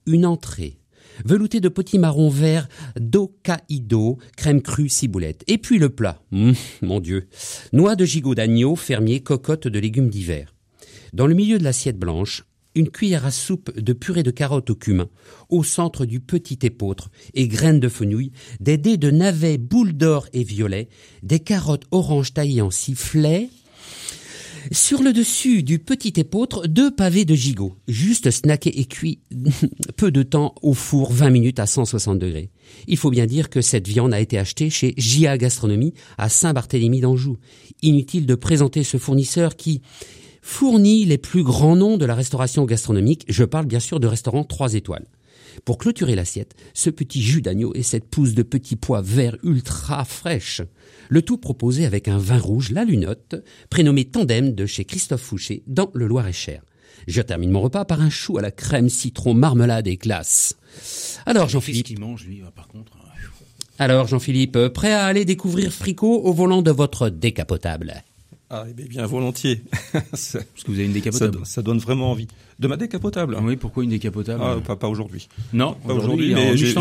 [0.04, 0.77] Une entrée,
[1.24, 5.44] velouté de petits marrons verts d'Hokkaido, crème crue, ciboulette.
[5.46, 6.20] Et puis le plat.
[6.30, 6.52] Mmh,
[6.82, 7.28] mon Dieu.
[7.72, 10.54] Noix de gigot d'agneau, fermier, cocotte de légumes d'hiver.
[11.12, 12.44] Dans le milieu de l'assiette blanche,
[12.74, 15.08] une cuillère à soupe de purée de carottes au cumin,
[15.48, 20.28] au centre du petit épeautre et graines de fenouil, des dés de navets boules d'or
[20.32, 20.88] et violet,
[21.22, 23.48] des carottes oranges taillées en sifflets,
[24.72, 29.20] sur le dessus du petit épeautre, deux pavés de gigot, juste snackés et cuits
[29.96, 32.50] peu de temps au four, 20 minutes à 160 degrés.
[32.86, 37.00] Il faut bien dire que cette viande a été achetée chez JA Gastronomie à Saint-Barthélemy
[37.00, 37.38] d'Anjou.
[37.82, 39.80] Inutile de présenter ce fournisseur qui
[40.42, 43.24] fournit les plus grands noms de la restauration gastronomique.
[43.28, 45.06] Je parle bien sûr de restaurants 3 étoiles.
[45.64, 50.04] Pour clôturer l'assiette, ce petit jus d'agneau et cette pousse de petits pois verts ultra
[50.04, 50.62] fraîches.
[51.08, 53.36] Le tout proposé avec un vin rouge, la lunotte,
[53.70, 56.62] prénommé Tandem de chez Christophe Fouché dans le Loir-et-Cher.
[57.06, 60.56] Je termine mon repas par un chou à la crème citron marmelade et glace.
[61.26, 63.08] Alors Jean-Philippe, qu'il mange, lui, par contre euh,
[63.80, 68.02] alors Jean-Philippe, prêt à aller découvrir Fricot au volant de votre décapotable?
[68.50, 69.60] Ah, eh bien, bien volontiers.
[70.14, 71.40] ça, Parce que vous avez une décapotable.
[71.44, 72.28] ça donne vraiment envie.
[72.58, 75.28] De ma décapotable Oui, pourquoi une décapotable Ah, pas, pas aujourd'hui.
[75.52, 76.74] Non, pas aujourd'hui, en mais je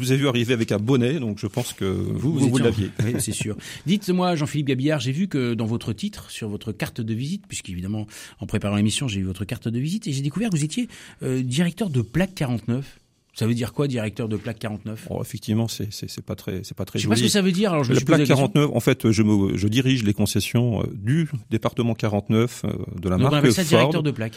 [0.00, 2.90] vous ai vu arriver avec un bonnet, donc je pense que vous, vous, vous l'aviez.
[3.04, 3.56] Oui, c'est sûr.
[3.86, 8.06] Dites-moi, Jean-Philippe Gabillard, j'ai vu que dans votre titre, sur votre carte de visite, puisqu'évidemment,
[8.38, 10.88] en préparant l'émission, j'ai eu votre carte de visite, et j'ai découvert que vous étiez
[11.22, 12.99] euh, directeur de plaque 49.
[13.34, 15.88] Ça veut dire quoi, directeur de plaque 49 Bon, effectivement, c'est
[16.26, 17.92] pas très c'est pas très Je sais pas ce que ça veut dire, alors je
[17.92, 18.48] me plaque la question.
[18.48, 22.68] 49, en fait, je me je dirige les concessions euh, du département 49 euh,
[23.00, 23.78] de la Donc on marque appelle ça Ford.
[23.78, 24.32] directeur de plaque.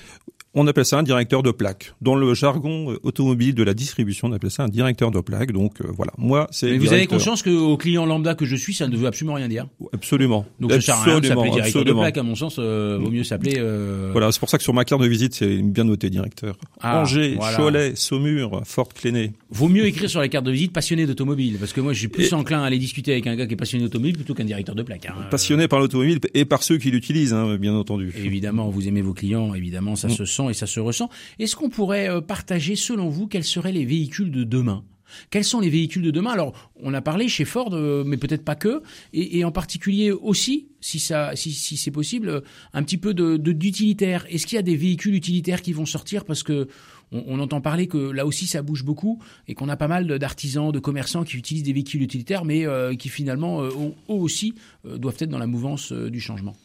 [0.56, 1.96] On appelle ça un directeur de plaque.
[2.02, 5.52] Dans le jargon euh, automobile de la distribution, on appelle ça un directeur de plaque.
[5.52, 8.76] Donc euh, voilà, moi c'est Mais vous avez conscience qu'au client lambda que je suis,
[8.76, 9.66] ça ne veut absolument rien dire.
[9.94, 10.46] Absolument.
[10.60, 12.02] Donc ça sert à rien de s'appeler Absolument, directeur de absolument.
[12.02, 13.56] plaque, à mon sens, euh, vaut mieux s'appeler...
[13.58, 16.56] euh, Voilà, c'est pour ça que sur ma carte de visite, c'est bien noté directeur.
[16.82, 17.58] Ah, Angers, voilà.
[17.58, 19.32] Cholet, Saumur, Fort Cléné.
[19.50, 22.08] Vaut mieux écrire sur la carte de visite passionné d'automobile, parce que moi je suis
[22.10, 24.44] plus Et- enclin à aller discuter avec un gars qui est passionné d'automobile plutôt qu'un
[24.46, 25.06] directeur de plaque.
[25.06, 25.16] hein.
[25.32, 28.12] Passionné par l'automobile et par ceux qui l'utilisent, hein, bien entendu.
[28.18, 30.12] Évidemment, vous aimez vos clients, évidemment, ça Mm.
[30.12, 31.10] se sent et ça se ressent.
[31.40, 34.84] Est-ce qu'on pourrait euh, partager, selon vous, quels seraient les véhicules de demain?
[35.30, 36.32] Quels sont les véhicules de demain?
[36.32, 38.82] Alors, on a parlé chez Ford, euh, mais peut-être pas que,
[39.14, 42.42] et, et en particulier aussi, si ça, si, si c'est possible,
[42.74, 44.26] un petit peu de de- d'utilitaire.
[44.32, 46.68] Est-ce qu'il y a des véhicules utilitaires qui vont sortir parce que
[47.14, 50.72] on, entend parler que là aussi ça bouge beaucoup et qu'on a pas mal d'artisans,
[50.72, 54.56] de commerçants qui utilisent des véhicules utilitaires, mais euh, qui finalement euh, eux aussi
[54.86, 56.56] euh, doivent être dans la mouvance du changement.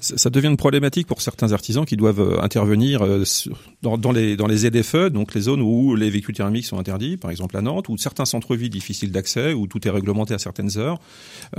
[0.00, 3.04] Ça devient une problématique pour certains artisans qui doivent intervenir
[3.82, 7.62] dans, les ZFE, donc les zones où les véhicules thermiques sont interdits, par exemple à
[7.62, 11.00] Nantes, ou certains centres-villes difficiles d'accès, où tout est réglementé à certaines heures.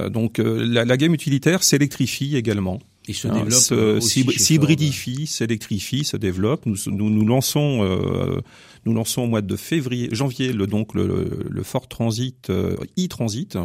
[0.10, 2.80] Donc la gamme utilitaire s'électrifie également.
[3.08, 6.66] Et se Hein, développe chez s'hybridifie, s'électrifie, se développe.
[6.66, 8.42] Nous, nous, nous lançons, euh,
[8.86, 13.58] nous lançons au mois de février, janvier, le donc le, le Ford Transit euh, e-Transit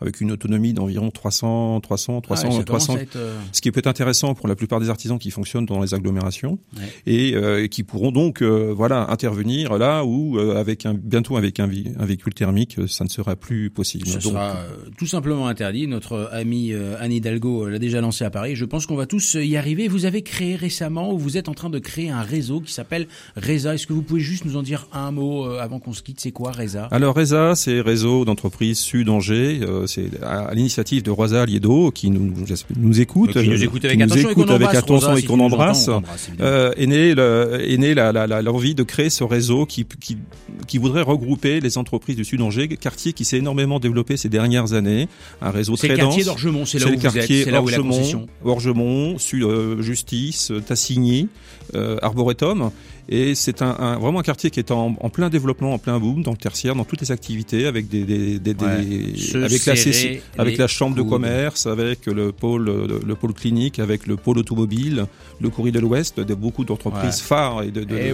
[0.00, 2.22] avec une autonomie d'environ 300, 300, Ford.
[2.22, 2.96] 300, Ah, ça commence 300.
[2.96, 5.66] à être, euh, Ce qui peut être intéressant pour la plupart des artisans qui fonctionnent
[5.66, 6.82] dans les agglomérations Ouais.
[7.06, 11.60] et euh, qui pourront donc euh, voilà intervenir là où euh, avec un bientôt avec
[11.60, 14.06] un, véhicule thermique euh, ça ne sera plus possible.
[14.06, 15.86] Ce Donc, sera euh, tout simplement interdit.
[15.86, 18.56] Notre ami euh, Anne Hidalgo l'a déjà lancé à Paris.
[18.56, 19.88] Je pense qu'on va tous y arriver.
[19.88, 23.06] Vous avez créé récemment ou vous êtes en train de créer un réseau qui s'appelle
[23.36, 23.74] Reza.
[23.74, 26.20] Est-ce que vous pouvez juste nous en dire un mot avant qu'on se quitte?
[26.20, 26.86] C'est quoi Reza?
[26.90, 32.32] Alors RESA, c'est Réseau d'entreprises Sud-Angers, euh, c'est à, l'initiative de Rosa Liedo qui nous,
[32.76, 35.24] nous écoute, Qui nous écoute avec nous attention et écoute avec embrasse, attention Rosa, et
[35.24, 35.88] qu'on embrasse.
[35.88, 36.02] évidemment.
[36.40, 39.84] Euh, est né, le, est né la, la, la- l'envie de créer ce réseau qui,
[40.00, 40.18] qui,
[40.66, 45.08] qui voudrait regrouper les entreprises du Sud-Angers, quartier qui s'est énormément développé ces dernières années,
[45.42, 46.26] un réseau C'est très le quartier dense.
[46.34, 48.26] d'Orgemont, c'est là C'est où le vous êtes, c'est là où est la Orgemont, concession.
[48.44, 51.28] Orgemont, Sud euh, Justice, Tassigny,
[51.74, 52.70] euh, Arboretum.
[53.08, 55.98] Et c'est un, un- vraiment un quartier qui est en, en plein développement, en plein
[56.00, 58.84] boom, dans le tertiaire, dans toutes les activités, avec des, des, des- Ouais.
[58.84, 63.14] des- Se avec la CC avec la chambre de commerce, avec le pôle le, le
[63.14, 65.06] pôle clinique, avec le pôle automobile,
[65.40, 67.26] le courrier de l'Ouest, de beaucoup d'entreprises Ouais.
[67.28, 68.12] phares et de, Et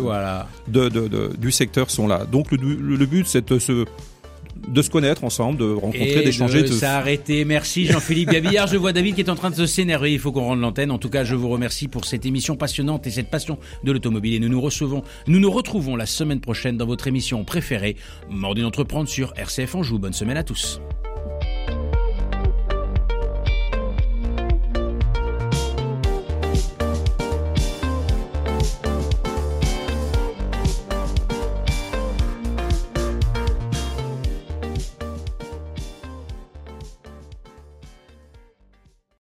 [1.39, 2.27] du secteur sont là.
[2.31, 3.85] Donc le, le- le but c'est de se
[4.69, 7.45] de se connaître ensemble, de rencontrer, d'échanger, de de, s'arrêter.
[7.45, 8.67] Merci Jean-Philippe Gabillard.
[8.67, 10.13] Je vois David qui est en train de se s'énerver.
[10.13, 10.91] Il faut qu'on rende l'antenne.
[10.91, 14.35] En tout cas, je vous remercie pour cette émission passionnante et cette passion de l'automobile.
[14.35, 17.97] Et nous nous recevons, nous nous retrouvons la semaine prochaine dans votre émission préférée,
[18.31, 19.99] Mort d'entreprendre sur RCF Anjou.
[19.99, 20.81] Bonne semaine à tous.